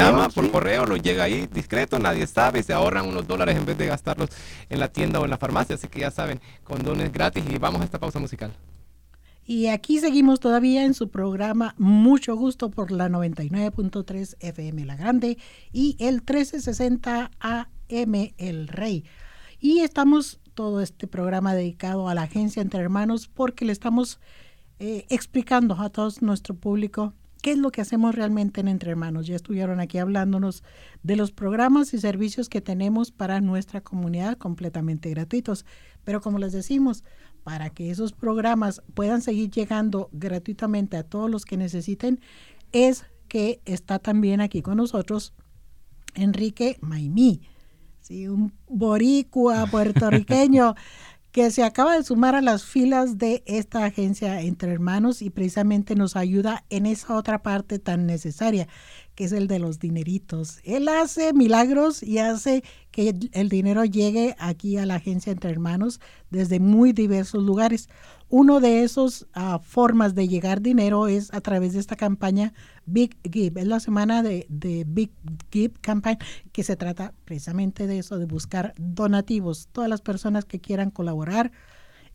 llama 0.00 0.28
por 0.28 0.50
correo, 0.50 0.86
lo 0.86 0.96
llega 0.96 1.24
ahí 1.24 1.46
discreto, 1.52 1.98
nadie 1.98 2.26
sabe, 2.26 2.62
se 2.62 2.72
ahorran 2.72 3.06
unos 3.06 3.26
dólares 3.26 3.56
en 3.56 3.66
vez 3.66 3.76
de 3.78 3.86
gastarlos 3.86 4.30
en 4.68 4.80
la 4.80 4.88
tienda 4.88 5.20
o 5.20 5.24
en 5.24 5.30
la 5.30 5.38
farmacia. 5.38 5.74
Así 5.74 5.88
que 5.88 6.00
ya 6.00 6.10
saben, 6.10 6.40
condones 6.64 7.12
gratis 7.12 7.44
y 7.48 7.58
vamos 7.58 7.80
a 7.80 7.84
esta 7.84 7.98
pausa 7.98 8.18
musical. 8.18 8.52
Y 9.44 9.66
aquí 9.66 9.98
seguimos 9.98 10.38
todavía 10.38 10.84
en 10.84 10.94
su 10.94 11.08
programa 11.08 11.74
Mucho 11.76 12.36
Gusto 12.36 12.70
por 12.70 12.92
la 12.92 13.08
99.3 13.08 14.36
FM 14.38 14.84
La 14.84 14.96
Grande 14.96 15.38
y 15.72 15.96
el 15.98 16.16
1360 16.16 17.30
AM 17.40 18.32
El 18.38 18.68
Rey. 18.68 19.04
Y 19.58 19.80
estamos 19.80 20.40
todo 20.54 20.80
este 20.80 21.06
programa 21.06 21.54
dedicado 21.54 22.08
a 22.08 22.14
la 22.14 22.22
agencia 22.22 22.62
Entre 22.62 22.80
Hermanos 22.80 23.28
porque 23.28 23.64
le 23.64 23.72
estamos 23.72 24.20
eh, 24.78 25.04
explicando 25.08 25.74
a 25.74 25.90
todo 25.90 26.10
nuestro 26.20 26.54
público 26.54 27.14
qué 27.40 27.52
es 27.52 27.58
lo 27.58 27.70
que 27.70 27.80
hacemos 27.80 28.14
realmente 28.14 28.60
en 28.60 28.68
Entre 28.68 28.90
Hermanos. 28.90 29.26
Ya 29.26 29.36
estuvieron 29.36 29.80
aquí 29.80 29.98
hablándonos 29.98 30.62
de 31.02 31.16
los 31.16 31.32
programas 31.32 31.94
y 31.94 31.98
servicios 31.98 32.48
que 32.48 32.60
tenemos 32.60 33.10
para 33.10 33.40
nuestra 33.40 33.80
comunidad 33.80 34.36
completamente 34.38 35.10
gratuitos. 35.10 35.64
Pero 36.04 36.20
como 36.20 36.38
les 36.38 36.52
decimos, 36.52 37.04
para 37.42 37.70
que 37.70 37.90
esos 37.90 38.12
programas 38.12 38.82
puedan 38.94 39.22
seguir 39.22 39.50
llegando 39.50 40.08
gratuitamente 40.12 40.96
a 40.96 41.02
todos 41.02 41.30
los 41.30 41.44
que 41.44 41.56
necesiten, 41.56 42.20
es 42.72 43.04
que 43.28 43.60
está 43.64 43.98
también 43.98 44.40
aquí 44.40 44.62
con 44.62 44.76
nosotros 44.76 45.32
Enrique 46.14 46.78
Maimí, 46.80 47.42
¿sí? 48.00 48.28
un 48.28 48.52
boricua 48.68 49.66
puertorriqueño 49.70 50.74
que 51.32 51.50
se 51.50 51.62
acaba 51.62 51.96
de 51.96 52.02
sumar 52.02 52.34
a 52.34 52.40
las 52.40 52.64
filas 52.64 53.18
de 53.18 53.42
esta 53.46 53.84
agencia 53.84 54.40
Entre 54.40 54.72
Hermanos 54.72 55.22
y 55.22 55.30
precisamente 55.30 55.94
nos 55.94 56.16
ayuda 56.16 56.64
en 56.70 56.86
esa 56.86 57.16
otra 57.16 57.42
parte 57.42 57.78
tan 57.78 58.06
necesaria, 58.06 58.66
que 59.14 59.24
es 59.24 59.32
el 59.32 59.46
de 59.46 59.60
los 59.60 59.78
dineritos. 59.78 60.58
Él 60.64 60.88
hace 60.88 61.32
milagros 61.32 62.02
y 62.02 62.18
hace 62.18 62.64
que 62.90 63.14
el 63.32 63.48
dinero 63.48 63.84
llegue 63.84 64.34
aquí 64.38 64.76
a 64.76 64.86
la 64.86 64.96
agencia 64.96 65.30
Entre 65.32 65.50
Hermanos 65.50 66.00
desde 66.30 66.58
muy 66.58 66.92
diversos 66.92 67.42
lugares. 67.44 67.88
Uno 68.32 68.60
de 68.60 68.84
esos 68.84 69.26
uh, 69.34 69.58
formas 69.60 70.14
de 70.14 70.28
llegar 70.28 70.60
dinero 70.60 71.08
es 71.08 71.34
a 71.34 71.40
través 71.40 71.72
de 71.72 71.80
esta 71.80 71.96
campaña 71.96 72.54
Big 72.86 73.16
Give. 73.28 73.60
Es 73.60 73.66
la 73.66 73.80
semana 73.80 74.22
de, 74.22 74.46
Big 74.86 75.10
Give 75.50 75.74
Campaign 75.80 76.18
que 76.52 76.62
se 76.62 76.76
trata 76.76 77.12
precisamente 77.24 77.88
de 77.88 77.98
eso, 77.98 78.20
de 78.20 78.26
buscar 78.26 78.72
donativos. 78.78 79.68
Todas 79.72 79.90
las 79.90 80.00
personas 80.00 80.44
que 80.44 80.60
quieran 80.60 80.92
colaborar 80.92 81.50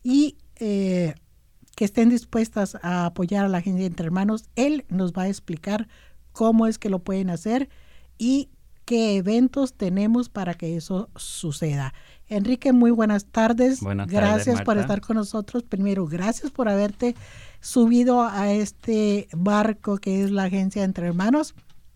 y 0.02 0.38
eh, 0.56 1.14
que 1.76 1.84
estén 1.84 2.08
dispuestas 2.08 2.78
a 2.80 3.04
apoyar 3.04 3.44
a 3.44 3.48
la 3.48 3.58
agencia 3.58 3.84
Entre 3.84 4.06
Hermanos, 4.06 4.48
él 4.56 4.86
nos 4.88 5.12
va 5.12 5.24
a 5.24 5.28
explicar 5.28 5.86
cómo 6.32 6.66
es 6.66 6.78
que 6.78 6.88
lo 6.88 7.00
pueden 7.00 7.28
hacer 7.28 7.68
y 8.16 8.48
qué 8.86 9.16
eventos 9.16 9.74
tenemos 9.74 10.30
para 10.30 10.54
que 10.54 10.76
eso 10.76 11.10
suceda. 11.16 11.92
Enrique, 12.28 12.72
muy 12.72 12.90
buenas 12.90 13.26
tardes. 13.26 13.80
Buenas 13.80 14.08
gracias 14.08 14.62
por 14.62 14.78
estar 14.78 15.00
con 15.00 15.16
nosotros. 15.16 15.62
Primero, 15.62 16.06
gracias 16.06 16.50
por 16.50 16.68
haberte 16.68 17.14
subido 17.60 18.22
a 18.22 18.50
este 18.52 19.28
barco 19.32 19.98
que 19.98 20.22
es 20.24 20.30
la 20.30 20.44
agencia 20.44 20.82
Entre 20.82 21.06
Hermanos 21.06 21.54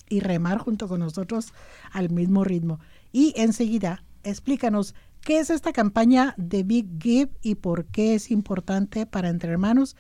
y 0.09 0.20
remar 0.20 0.59
junto 0.59 0.87
con 0.89 1.01
nosotros 1.01 1.53
al 1.93 2.11
mismo 2.11 2.45
ritmo. 2.45 2.78
Y 3.12 3.35
enseguida, 3.37 4.05
explícanos 4.22 4.95
qué 5.22 5.41
es 5.41 5.51
esta 5.51 5.72
campaña 5.72 6.35
de 6.37 6.62
Big 6.62 6.87
Give 7.01 7.31
y 7.43 7.57
por 7.57 7.87
qué 7.87 8.14
es 8.14 8.31
importante 8.31 9.07
para 9.07 9.31
Entre 9.31 9.51
Hermanos 9.51 9.97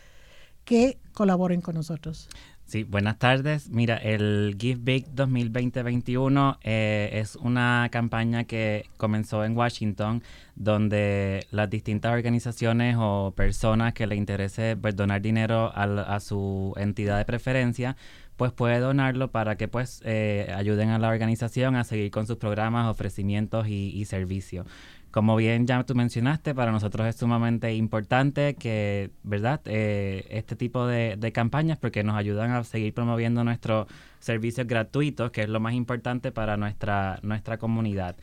que 0.64 0.98
colaboren 1.12 1.60
con 1.60 1.74
nosotros. 1.74 2.28
Sí, 2.70 2.84
buenas 2.84 3.18
tardes. 3.18 3.68
Mira, 3.68 3.96
el 3.96 4.56
Give 4.56 4.78
Big 4.80 5.12
2020-21 5.12 6.58
eh, 6.62 7.10
es 7.14 7.34
una 7.34 7.88
campaña 7.90 8.44
que 8.44 8.88
comenzó 8.96 9.44
en 9.44 9.56
Washington, 9.56 10.22
donde 10.54 11.48
las 11.50 11.68
distintas 11.68 12.12
organizaciones 12.12 12.94
o 12.96 13.34
personas 13.36 13.92
que 13.92 14.06
le 14.06 14.14
interese 14.14 14.76
pues, 14.76 14.94
donar 14.94 15.20
dinero 15.20 15.72
a, 15.74 15.82
a 15.82 16.20
su 16.20 16.72
entidad 16.76 17.18
de 17.18 17.24
preferencia 17.24 17.96
pues 18.40 18.52
puede 18.52 18.78
donarlo 18.78 19.30
para 19.30 19.56
que 19.56 19.68
pues 19.68 20.00
eh, 20.02 20.50
ayuden 20.56 20.88
a 20.88 20.98
la 20.98 21.08
organización 21.08 21.76
a 21.76 21.84
seguir 21.84 22.10
con 22.10 22.26
sus 22.26 22.38
programas, 22.38 22.90
ofrecimientos 22.90 23.68
y, 23.68 24.02
servicios. 24.06 24.66
Como 25.10 25.34
bien 25.34 25.66
ya 25.66 25.82
tú 25.84 25.96
mencionaste, 25.96 26.54
para 26.54 26.70
nosotros 26.70 27.08
es 27.08 27.16
sumamente 27.16 27.74
importante 27.74 28.54
que, 28.54 29.10
¿verdad? 29.24 29.60
Eh, 29.64 30.24
este 30.30 30.54
tipo 30.54 30.86
de, 30.86 31.32
campañas 31.32 31.78
porque 31.78 32.04
nos 32.04 32.16
ayudan 32.16 32.52
a 32.52 32.62
seguir 32.62 32.94
promoviendo 32.94 33.42
nuestros 33.42 33.88
servicios 34.20 34.68
gratuitos, 34.68 35.32
que 35.32 35.42
es 35.42 35.48
lo 35.48 35.58
más 35.58 35.74
importante 35.74 36.30
para 36.30 36.56
nuestra, 36.56 37.18
nuestra 37.22 37.58
comunidad. 37.58 38.16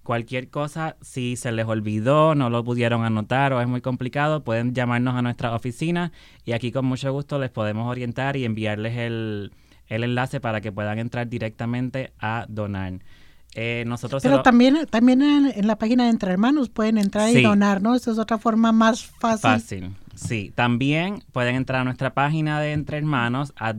Cualquier 0.02 0.50
cosa, 0.50 0.96
si 1.00 1.36
se 1.36 1.50
les 1.50 1.66
olvidó, 1.66 2.34
no 2.34 2.50
lo 2.50 2.62
pudieron 2.62 3.04
anotar 3.04 3.54
o 3.54 3.60
es 3.60 3.66
muy 3.66 3.80
complicado, 3.80 4.44
pueden 4.44 4.74
llamarnos 4.74 5.14
a 5.14 5.22
nuestra 5.22 5.54
oficina 5.54 6.12
y 6.44 6.52
aquí 6.52 6.72
con 6.72 6.84
mucho 6.84 7.10
gusto 7.10 7.38
les 7.38 7.50
podemos 7.50 7.90
orientar 7.90 8.36
y 8.36 8.44
enviarles 8.44 8.98
el, 8.98 9.52
el 9.88 10.04
enlace 10.04 10.40
para 10.40 10.60
que 10.60 10.72
puedan 10.72 10.98
entrar 10.98 11.28
directamente 11.28 12.12
a 12.18 12.44
donar. 12.48 13.00
Eh, 13.54 13.84
nosotros 13.86 14.22
Pero 14.22 14.42
también, 14.42 14.86
también 14.90 15.22
en, 15.22 15.66
la 15.66 15.76
página 15.76 16.04
de 16.04 16.10
Entre 16.10 16.30
Hermanos 16.32 16.70
pueden 16.70 16.98
entrar 16.98 17.30
y 17.30 17.40
donar, 17.40 17.80
¿no? 17.82 17.94
Esta 17.94 18.10
es 18.10 18.18
otra 18.18 18.38
forma 18.38 18.72
más 18.72 19.04
fácil. 19.04 19.50
Fácil, 19.50 19.96
sí. 20.16 20.52
También 20.54 21.22
pueden 21.32 21.54
entrar 21.54 21.82
a 21.82 21.84
nuestra 21.84 22.14
página 22.14 22.60
de 22.60 22.72
Entre 22.72 22.98
Hermanos 22.98 23.52
a 23.56 23.72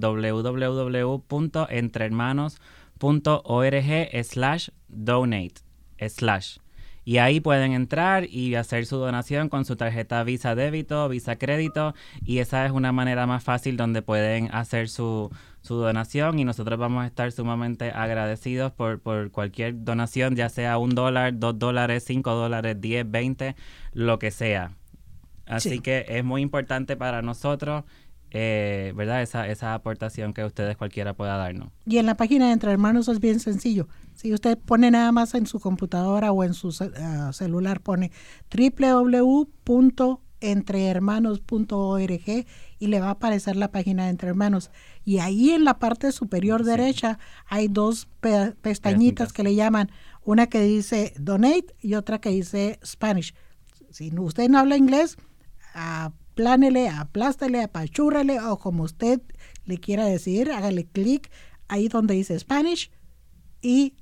www.entrehermanos.org 3.05 4.23
slash 4.23 4.69
donate 4.87 5.55
slash. 6.09 6.57
Y 7.07 7.19
ahí 7.19 7.39
pueden 7.39 7.73
entrar 7.73 8.25
y 8.27 8.55
hacer 8.55 8.87
su 8.87 8.97
donación 8.97 9.47
con 9.47 9.63
su 9.63 9.75
tarjeta 9.75 10.23
Visa 10.23 10.55
Débito, 10.55 11.07
Visa 11.07 11.37
Crédito. 11.37 11.93
Y 12.25 12.39
esa 12.39 12.65
es 12.65 12.71
una 12.71 12.91
manera 12.91 13.27
más 13.27 13.43
fácil 13.43 13.77
donde 13.77 14.01
pueden 14.01 14.49
hacer 14.51 14.89
su, 14.89 15.29
su 15.61 15.75
donación 15.75 16.39
y 16.39 16.45
nosotros 16.45 16.79
vamos 16.79 17.03
a 17.03 17.07
estar 17.07 17.31
sumamente 17.31 17.91
agradecidos 17.91 18.71
por, 18.71 18.99
por 19.01 19.29
cualquier 19.29 19.83
donación, 19.83 20.35
ya 20.35 20.49
sea 20.49 20.79
un 20.79 20.95
dólar, 20.95 21.37
dos 21.37 21.59
dólares, 21.59 22.03
cinco 22.07 22.31
dólares, 22.31 22.77
diez, 22.81 23.09
veinte, 23.09 23.55
lo 23.93 24.17
que 24.17 24.31
sea. 24.31 24.71
Así 25.45 25.79
que 25.79 26.05
es 26.07 26.23
muy 26.23 26.41
importante 26.41 26.97
para 26.97 27.21
nosotros, 27.21 27.83
eh, 28.37 28.91
¿verdad? 28.97 29.21
Esa, 29.21 29.47
esa 29.47 29.73
aportación 29.73 30.33
que 30.33 30.43
ustedes 30.43 30.75
cualquiera 30.75 31.13
pueda 31.13 31.37
darnos. 31.37 31.69
Y 31.85 31.99
en 31.99 32.05
la 32.05 32.17
página 32.17 32.47
de 32.47 32.51
Entre 32.51 32.69
Hermanos 32.69 33.07
es 33.07 33.21
bien 33.21 33.39
sencillo. 33.39 33.87
Si 34.13 34.33
usted 34.33 34.57
pone 34.57 34.91
nada 34.91 35.13
más 35.13 35.35
en 35.35 35.47
su 35.47 35.61
computadora 35.61 36.33
o 36.33 36.43
en 36.43 36.53
su 36.53 36.67
uh, 36.67 37.31
celular, 37.31 37.79
pone 37.79 38.11
www 38.53 40.19
entrehermanos.org 40.41 42.45
y 42.77 42.87
le 42.87 42.99
va 42.99 43.07
a 43.07 43.11
aparecer 43.11 43.55
la 43.55 43.71
página 43.71 44.03
de 44.03 44.09
Entre 44.09 44.27
Hermanos. 44.27 44.69
Y 45.05 45.19
ahí 45.19 45.51
en 45.51 45.63
la 45.63 45.79
parte 45.79 46.11
superior 46.11 46.65
derecha 46.65 47.19
hay 47.47 47.69
dos 47.69 48.09
pestañitas 48.61 49.31
que 49.31 49.43
le 49.43 49.55
llaman, 49.55 49.91
una 50.23 50.47
que 50.47 50.61
dice 50.61 51.13
Donate 51.17 51.73
y 51.81 51.95
otra 51.95 52.19
que 52.19 52.31
dice 52.31 52.79
Spanish. 52.85 53.33
Si 53.91 54.13
usted 54.13 54.49
no 54.49 54.59
habla 54.59 54.75
inglés, 54.75 55.15
aplánele, 56.35 56.89
aplástele, 56.89 57.63
apachúrale 57.63 58.41
o 58.41 58.59
como 58.59 58.83
usted 58.83 59.21
le 59.63 59.77
quiera 59.77 60.05
decir, 60.05 60.51
hágale 60.51 60.85
clic 60.85 61.31
ahí 61.69 61.87
donde 61.87 62.13
dice 62.13 62.37
Spanish 62.37 62.91
y 63.61 63.93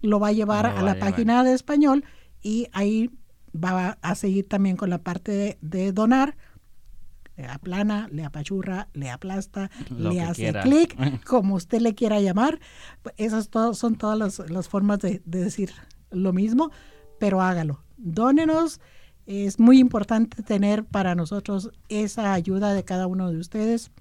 lo 0.00 0.20
va 0.20 0.28
a 0.28 0.32
llevar 0.32 0.66
a, 0.66 0.82
la 0.82 1.00
página 1.00 1.42
de 1.42 1.52
español 1.52 2.04
y 2.42 2.68
ahí 2.72 3.10
va 3.52 3.98
a 4.02 4.14
seguir 4.14 4.48
también 4.48 4.76
con 4.76 4.88
la 4.88 4.98
parte 4.98 5.58
de, 5.60 5.92
donar. 5.92 6.36
Le 7.36 7.46
aplana, 7.46 8.08
le 8.12 8.24
apachurra, 8.24 8.86
le 8.92 9.10
aplasta, 9.10 9.68
le 9.90 10.20
hace 10.20 10.52
clic, 10.62 10.96
como 11.26 11.56
usted 11.56 11.80
le 11.80 11.96
quiera 11.96 12.20
llamar. 12.20 12.60
Esas 13.16 13.50
son 13.76 13.96
todas 13.96 14.38
las, 14.48 14.68
formas 14.68 15.00
de, 15.00 15.22
decir 15.24 15.72
lo 16.12 16.32
mismo, 16.32 16.70
pero 17.18 17.42
hágalo. 17.42 17.82
Dónenos. 17.96 18.80
Es 19.30 19.60
muy 19.60 19.78
importante 19.78 20.42
tener 20.42 20.82
para 20.82 21.14
nosotros 21.14 21.70
esa 21.88 22.32
ayuda 22.32 22.74
de 22.74 22.82
cada 22.82 23.06
uno 23.06 23.30
de 23.30 23.38
ustedes. 23.38 23.92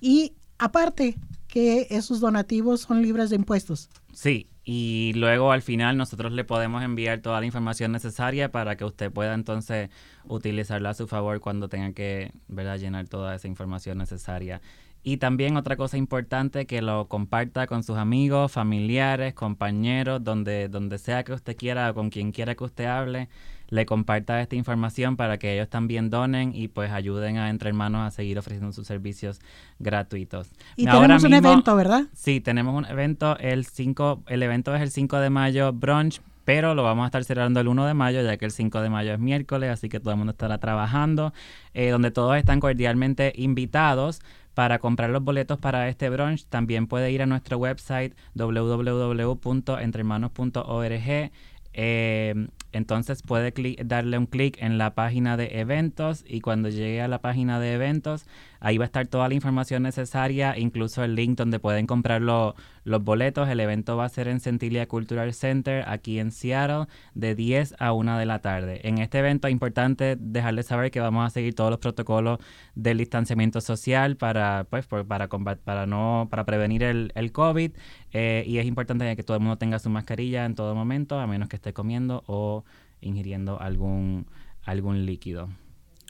Y 0.00 0.32
aparte 0.58 1.16
que 1.46 1.86
esos 1.90 2.18
donativos 2.18 2.80
son 2.80 3.02
libres 3.02 3.30
de 3.30 3.36
impuestos. 3.36 3.88
Sí, 4.12 4.48
y 4.64 5.12
luego 5.14 5.52
al 5.52 5.62
final 5.62 5.96
nosotros 5.96 6.32
le 6.32 6.42
podemos 6.42 6.82
enviar 6.82 7.20
toda 7.20 7.38
la 7.38 7.46
información 7.46 7.92
necesaria 7.92 8.50
para 8.50 8.76
que 8.76 8.84
usted 8.84 9.12
pueda 9.12 9.32
entonces 9.32 9.90
utilizarla 10.26 10.90
a 10.90 10.94
su 10.94 11.06
favor 11.06 11.38
cuando 11.38 11.68
tenga 11.68 11.92
que 11.92 12.32
¿verdad? 12.48 12.80
llenar 12.80 13.06
toda 13.06 13.36
esa 13.36 13.46
información 13.46 13.98
necesaria. 13.98 14.60
Y 15.04 15.18
también 15.18 15.56
otra 15.56 15.76
cosa 15.76 15.98
importante, 15.98 16.66
que 16.66 16.82
lo 16.82 17.06
comparta 17.06 17.68
con 17.68 17.84
sus 17.84 17.96
amigos, 17.96 18.50
familiares, 18.50 19.34
compañeros, 19.34 20.24
donde, 20.24 20.68
donde 20.68 20.98
sea 20.98 21.22
que 21.22 21.32
usted 21.32 21.56
quiera 21.56 21.94
con 21.94 22.10
quien 22.10 22.32
quiera 22.32 22.56
que 22.56 22.64
usted 22.64 22.86
hable 22.86 23.28
le 23.68 23.86
comparta 23.86 24.40
esta 24.40 24.56
información 24.56 25.16
para 25.16 25.38
que 25.38 25.54
ellos 25.54 25.68
también 25.68 26.10
donen 26.10 26.52
y 26.54 26.68
pues 26.68 26.92
ayuden 26.92 27.38
a 27.38 27.50
Entre 27.50 27.68
Hermanos 27.68 28.06
a 28.06 28.10
seguir 28.10 28.38
ofreciendo 28.38 28.72
sus 28.72 28.86
servicios 28.86 29.40
gratuitos. 29.78 30.50
Y 30.76 30.86
tenemos 30.86 31.24
un 31.24 31.34
evento, 31.34 31.76
¿verdad? 31.76 32.04
Sí, 32.14 32.40
tenemos 32.40 32.74
un 32.74 32.86
evento 32.86 33.36
el 33.38 33.64
5, 33.64 34.24
el 34.28 34.42
evento 34.42 34.74
es 34.74 34.82
el 34.82 34.90
5 34.90 35.18
de 35.18 35.30
mayo, 35.30 35.72
brunch, 35.72 36.20
pero 36.44 36.74
lo 36.74 36.82
vamos 36.84 37.04
a 37.04 37.06
estar 37.06 37.24
cerrando 37.24 37.60
el 37.60 37.68
1 37.68 37.86
de 37.86 37.94
mayo, 37.94 38.22
ya 38.22 38.36
que 38.36 38.44
el 38.44 38.52
5 38.52 38.80
de 38.80 38.88
mayo 38.88 39.12
es 39.12 39.18
miércoles, 39.18 39.70
así 39.70 39.88
que 39.88 39.98
todo 39.98 40.12
el 40.12 40.16
mundo 40.16 40.30
estará 40.30 40.58
trabajando, 40.58 41.32
eh, 41.74 41.90
donde 41.90 42.12
todos 42.12 42.36
están 42.36 42.60
cordialmente 42.60 43.32
invitados. 43.36 44.20
Para 44.54 44.78
comprar 44.78 45.10
los 45.10 45.22
boletos 45.22 45.58
para 45.58 45.88
este 45.88 46.08
brunch, 46.08 46.46
también 46.46 46.86
puede 46.86 47.10
ir 47.10 47.20
a 47.20 47.26
nuestro 47.26 47.58
website 47.58 48.14
www.entrehermanos.org. 48.34 51.30
Eh, 51.74 52.46
entonces 52.72 53.22
puede 53.22 53.52
darle 53.84 54.18
un 54.18 54.26
clic 54.26 54.56
en 54.60 54.78
la 54.78 54.94
página 54.94 55.36
de 55.36 55.60
eventos 55.60 56.24
y 56.26 56.40
cuando 56.40 56.68
llegue 56.68 57.00
a 57.00 57.08
la 57.08 57.20
página 57.20 57.60
de 57.60 57.72
eventos, 57.72 58.26
ahí 58.60 58.78
va 58.78 58.84
a 58.84 58.86
estar 58.86 59.06
toda 59.06 59.28
la 59.28 59.34
información 59.34 59.82
necesaria, 59.82 60.56
incluso 60.58 61.04
el 61.04 61.14
link 61.14 61.36
donde 61.36 61.58
pueden 61.58 61.86
comprar 61.86 62.22
los 62.22 62.54
boletos. 62.84 63.48
El 63.48 63.60
evento 63.60 63.96
va 63.96 64.04
a 64.04 64.08
ser 64.08 64.28
en 64.28 64.40
Centilia 64.40 64.86
Cultural 64.86 65.32
Center, 65.34 65.84
aquí 65.86 66.18
en 66.18 66.32
Seattle, 66.32 66.86
de 67.14 67.34
10 67.34 67.76
a 67.78 67.92
1 67.92 68.18
de 68.18 68.26
la 68.26 68.40
tarde. 68.40 68.80
En 68.84 68.98
este 68.98 69.18
evento 69.18 69.48
es 69.48 69.52
importante 69.52 70.16
dejarles 70.18 70.66
saber 70.66 70.90
que 70.90 71.00
vamos 71.00 71.26
a 71.26 71.30
seguir 71.30 71.54
todos 71.54 71.70
los 71.70 71.78
protocolos 71.78 72.38
del 72.74 72.98
distanciamiento 72.98 73.60
social 73.60 74.16
para, 74.16 74.66
pues, 74.70 74.86
para, 74.86 75.28
para, 75.28 75.86
no, 75.86 76.28
para 76.30 76.44
prevenir 76.44 76.82
el, 76.82 77.12
el 77.14 77.32
COVID. 77.32 77.72
Eh, 78.12 78.44
y 78.46 78.58
es 78.58 78.66
importante 78.66 79.14
que 79.16 79.22
todo 79.22 79.36
el 79.36 79.42
mundo 79.42 79.58
tenga 79.58 79.78
su 79.78 79.90
mascarilla 79.90 80.44
en 80.44 80.54
todo 80.54 80.74
momento, 80.74 81.18
a 81.18 81.26
menos 81.26 81.48
que 81.48 81.56
esté 81.56 81.72
comiendo 81.72 82.24
o 82.26 82.64
ingiriendo 83.00 83.60
algún, 83.60 84.26
algún 84.62 85.06
líquido. 85.06 85.48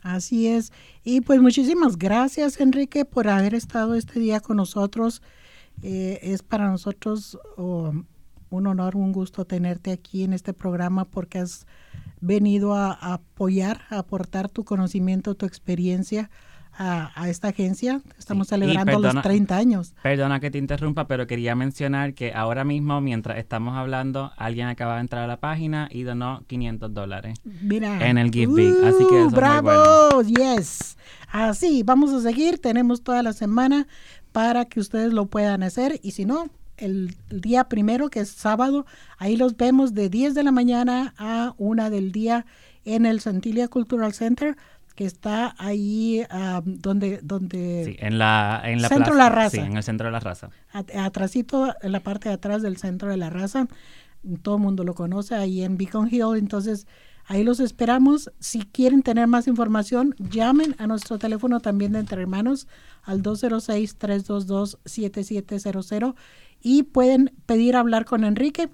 Así 0.07 0.47
es. 0.47 0.71
Y 1.03 1.19
pues 1.19 1.41
muchísimas 1.41 1.97
gracias, 1.97 2.61
Enrique, 2.61 3.03
por 3.03 3.27
haber 3.27 3.53
estado 3.53 3.93
este 3.93 4.21
día 4.21 4.39
con 4.39 4.55
nosotros. 4.55 5.21
Eh, 5.83 6.19
es 6.21 6.43
para 6.43 6.69
nosotros 6.69 7.37
un 7.57 8.07
honor, 8.49 8.95
un 8.95 9.11
gusto 9.11 9.43
tenerte 9.43 9.91
aquí 9.91 10.23
en 10.23 10.31
este 10.31 10.53
programa 10.53 11.03
porque 11.03 11.39
has 11.39 11.67
venido 12.21 12.73
a, 12.73 12.93
a 12.93 13.15
apoyar, 13.15 13.81
a 13.89 13.99
aportar 13.99 14.47
tu 14.47 14.63
conocimiento, 14.63 15.35
tu 15.35 15.45
experiencia 15.45 16.31
a, 16.77 17.11
a 17.19 17.29
esta 17.29 17.47
agencia. 17.49 18.01
Estamos 18.19 18.47
Sí, 18.47 18.55
celebrando 18.55 18.91
los 18.99 19.13
perdona- 19.15 19.21
30 19.23 19.57
años. 19.57 19.93
Perdona 20.03 20.39
que 20.39 20.51
te 20.51 20.57
interrumpa, 20.57 21.07
pero 21.07 21.25
quería 21.27 21.55
mencionar 21.55 22.13
que 22.13 22.33
ahora 22.33 22.63
mismo, 22.63 23.01
mientras 23.01 23.37
estamos 23.39 23.75
hablando, 23.75 24.31
alguien 24.37 24.67
acaba 24.67 24.95
de 24.95 25.01
entrar 25.01 25.23
a 25.23 25.27
la 25.27 25.37
página 25.39 25.89
y 25.91 26.03
donó 26.03 26.43
500 26.47 26.93
dólares. 26.93 27.39
Mira. 27.61 28.07
En 28.07 28.17
el 28.17 28.31
Give 28.31 28.53
Big, 28.53 28.75
así 28.85 28.97
que 29.09 29.17
eso 29.17 29.27
es 29.27 29.31
muy 29.31 29.33
¡Bravo! 29.33 30.21
Yes. 30.21 30.97
Así, 31.31 31.83
vamos 31.83 32.13
a 32.13 32.21
seguir. 32.21 32.59
Tenemos 32.59 33.03
toda 33.03 33.23
la 33.23 33.33
semana 33.33 33.87
para 34.31 34.65
que 34.65 34.79
ustedes 34.79 35.13
lo 35.13 35.25
puedan 35.25 35.63
hacer. 35.63 35.99
Y 36.03 36.11
si 36.11 36.25
no, 36.25 36.49
el, 36.77 37.15
el 37.29 37.41
día 37.41 37.63
primero, 37.65 38.09
que 38.09 38.19
es 38.19 38.29
sábado, 38.29 38.85
ahí 39.17 39.35
los 39.35 39.57
vemos 39.57 39.93
de 39.93 40.09
10 40.09 40.35
de 40.35 40.43
la 40.43 40.51
mañana 40.51 41.13
a 41.17 41.53
1 41.57 41.89
del 41.89 42.11
día 42.11 42.45
en 42.85 43.05
el 43.05 43.19
Santilia 43.19 43.67
Cultural 43.67 44.13
Center, 44.13 44.55
que 44.97 45.05
está 45.05 45.55
ahí 45.59 46.23
ah, 46.31 46.61
donde, 46.65 47.19
donde 47.21 47.83
Sí, 47.85 47.95
en 47.99 48.17
la, 48.17 48.61
en 48.65 48.81
la 48.81 48.89
Centro 48.89 49.13
plaza. 49.13 49.29
La 49.29 49.29
Raza. 49.35 49.49
Sí, 49.51 49.59
en 49.59 49.77
el 49.77 49.83
centro 49.83 50.07
de 50.07 50.11
la 50.11 50.19
raza. 50.19 50.49
at- 50.73 50.89
atrasito, 50.95 51.73
en 51.83 51.91
la 51.91 51.99
parte 52.01 52.29
de 52.29 52.35
atrás 52.35 52.63
del 52.63 52.77
centro 52.77 53.09
de 53.09 53.17
la 53.17 53.29
raza. 53.29 53.67
Todo 54.41 54.55
el 54.55 54.61
mundo 54.63 54.83
lo 54.83 54.95
conoce 54.95 55.35
ahí 55.35 55.61
en 55.63 55.77
Beacon 55.77 56.09
Hill. 56.11 56.35
Entonces, 56.37 56.87
ahí 57.25 57.43
los 57.43 57.59
esperamos. 57.59 58.31
Si 58.39 58.63
quieren 58.63 59.03
tener 59.03 59.27
más 59.27 59.47
información, 59.47 60.15
llamen 60.17 60.75
a 60.79 60.87
nuestro 60.87 61.19
teléfono 61.19 61.59
también 61.59 61.91
de 61.91 61.99
Entre 61.99 62.19
Hermanos 62.19 62.67
al 63.03 63.21
206-322-7700 64.85 66.15
y 66.61 66.83
pueden 66.83 67.33
pedir 67.45 67.75
hablar 67.75 68.05
con 68.05 68.23
Enrique 68.23 68.69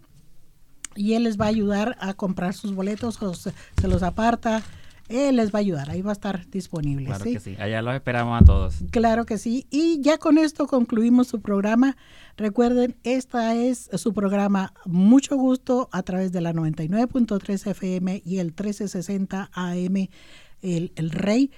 y 0.95 1.13
él 1.13 1.23
les 1.23 1.39
va 1.39 1.45
a 1.45 1.49
ayudar 1.49 1.97
a 1.99 2.13
comprar 2.13 2.53
sus 2.53 2.73
boletos 2.73 3.21
o 3.21 3.33
se, 3.33 3.51
se 3.79 3.87
los 3.87 4.03
aparta. 4.03 4.61
Él 5.09 5.35
les 5.35 5.53
va 5.53 5.59
a 5.59 5.61
ayudar, 5.61 5.89
ahí 5.89 6.01
va 6.01 6.11
a 6.11 6.13
estar 6.13 6.49
disponible. 6.49 7.05
Claro 7.05 7.23
¿sí? 7.23 7.33
que 7.33 7.39
sí. 7.39 7.55
Allá 7.59 7.81
los 7.81 7.93
esperamos 7.93 8.41
a 8.41 8.45
todos. 8.45 8.75
Claro 8.91 9.25
que 9.25 9.37
sí. 9.37 9.67
Y 9.69 10.01
ya 10.01 10.17
con 10.17 10.37
esto 10.37 10.65
concluimos 10.67 11.27
su 11.27 11.41
programa. 11.41 11.97
Recuerden, 12.37 12.95
esta 13.03 13.55
es 13.55 13.89
su 13.93 14.13
programa 14.13 14.73
Mucho 14.85 15.35
Gusto 15.35 15.89
a 15.91 16.03
través 16.03 16.31
de 16.31 16.41
la 16.41 16.53
99.3 16.53 17.67
FM 17.71 18.21
y 18.25 18.37
el 18.39 18.47
1360 18.47 19.49
AM, 19.53 20.07
el, 20.61 20.93
el 20.95 21.11
Rey. 21.11 21.51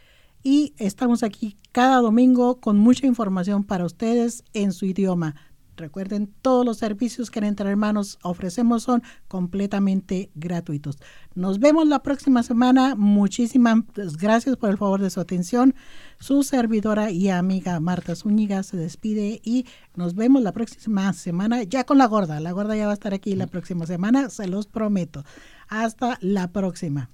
Y 0.43 0.73
estamos 0.77 1.23
aquí 1.23 1.57
cada 1.71 1.97
domingo 2.01 2.59
con 2.59 2.77
mucha 2.77 3.07
información 3.07 3.63
para 3.63 3.85
ustedes 3.85 4.43
en 4.53 4.73
su 4.73 4.85
idioma. 4.85 5.35
Recuerden, 5.77 6.33
todos 6.41 6.65
los 6.65 6.77
servicios 6.77 7.29
que 7.29 7.39
en 7.39 7.45
Entre 7.45 7.69
Hermanos 7.69 8.17
ofrecemos 8.21 8.83
son 8.83 9.03
completamente 9.27 10.31
gratuitos. 10.35 10.97
Nos 11.33 11.59
vemos 11.59 11.87
la 11.87 12.01
próxima 12.01 12.43
semana. 12.43 12.95
Muchísimas 12.95 13.79
gracias 14.19 14.55
por 14.57 14.69
el 14.69 14.77
favor 14.77 15.01
de 15.01 15.09
su 15.09 15.19
atención. 15.19 15.75
Su 16.19 16.43
servidora 16.43 17.11
y 17.11 17.29
amiga 17.29 17.79
Marta 17.79 18.15
Zúñiga 18.15 18.63
se 18.63 18.77
despide 18.77 19.41
y 19.43 19.65
nos 19.95 20.15
vemos 20.15 20.41
la 20.41 20.53
próxima 20.53 21.11
semana 21.13 21.63
ya 21.63 21.83
con 21.83 21.97
la 21.97 22.05
gorda. 22.05 22.39
La 22.39 22.51
gorda 22.51 22.75
ya 22.75 22.85
va 22.85 22.91
a 22.91 22.95
estar 22.95 23.13
aquí 23.13 23.35
la 23.35 23.47
próxima 23.47 23.85
semana, 23.85 24.29
se 24.29 24.47
los 24.47 24.67
prometo. 24.67 25.23
Hasta 25.67 26.17
la 26.21 26.51
próxima. 26.51 27.09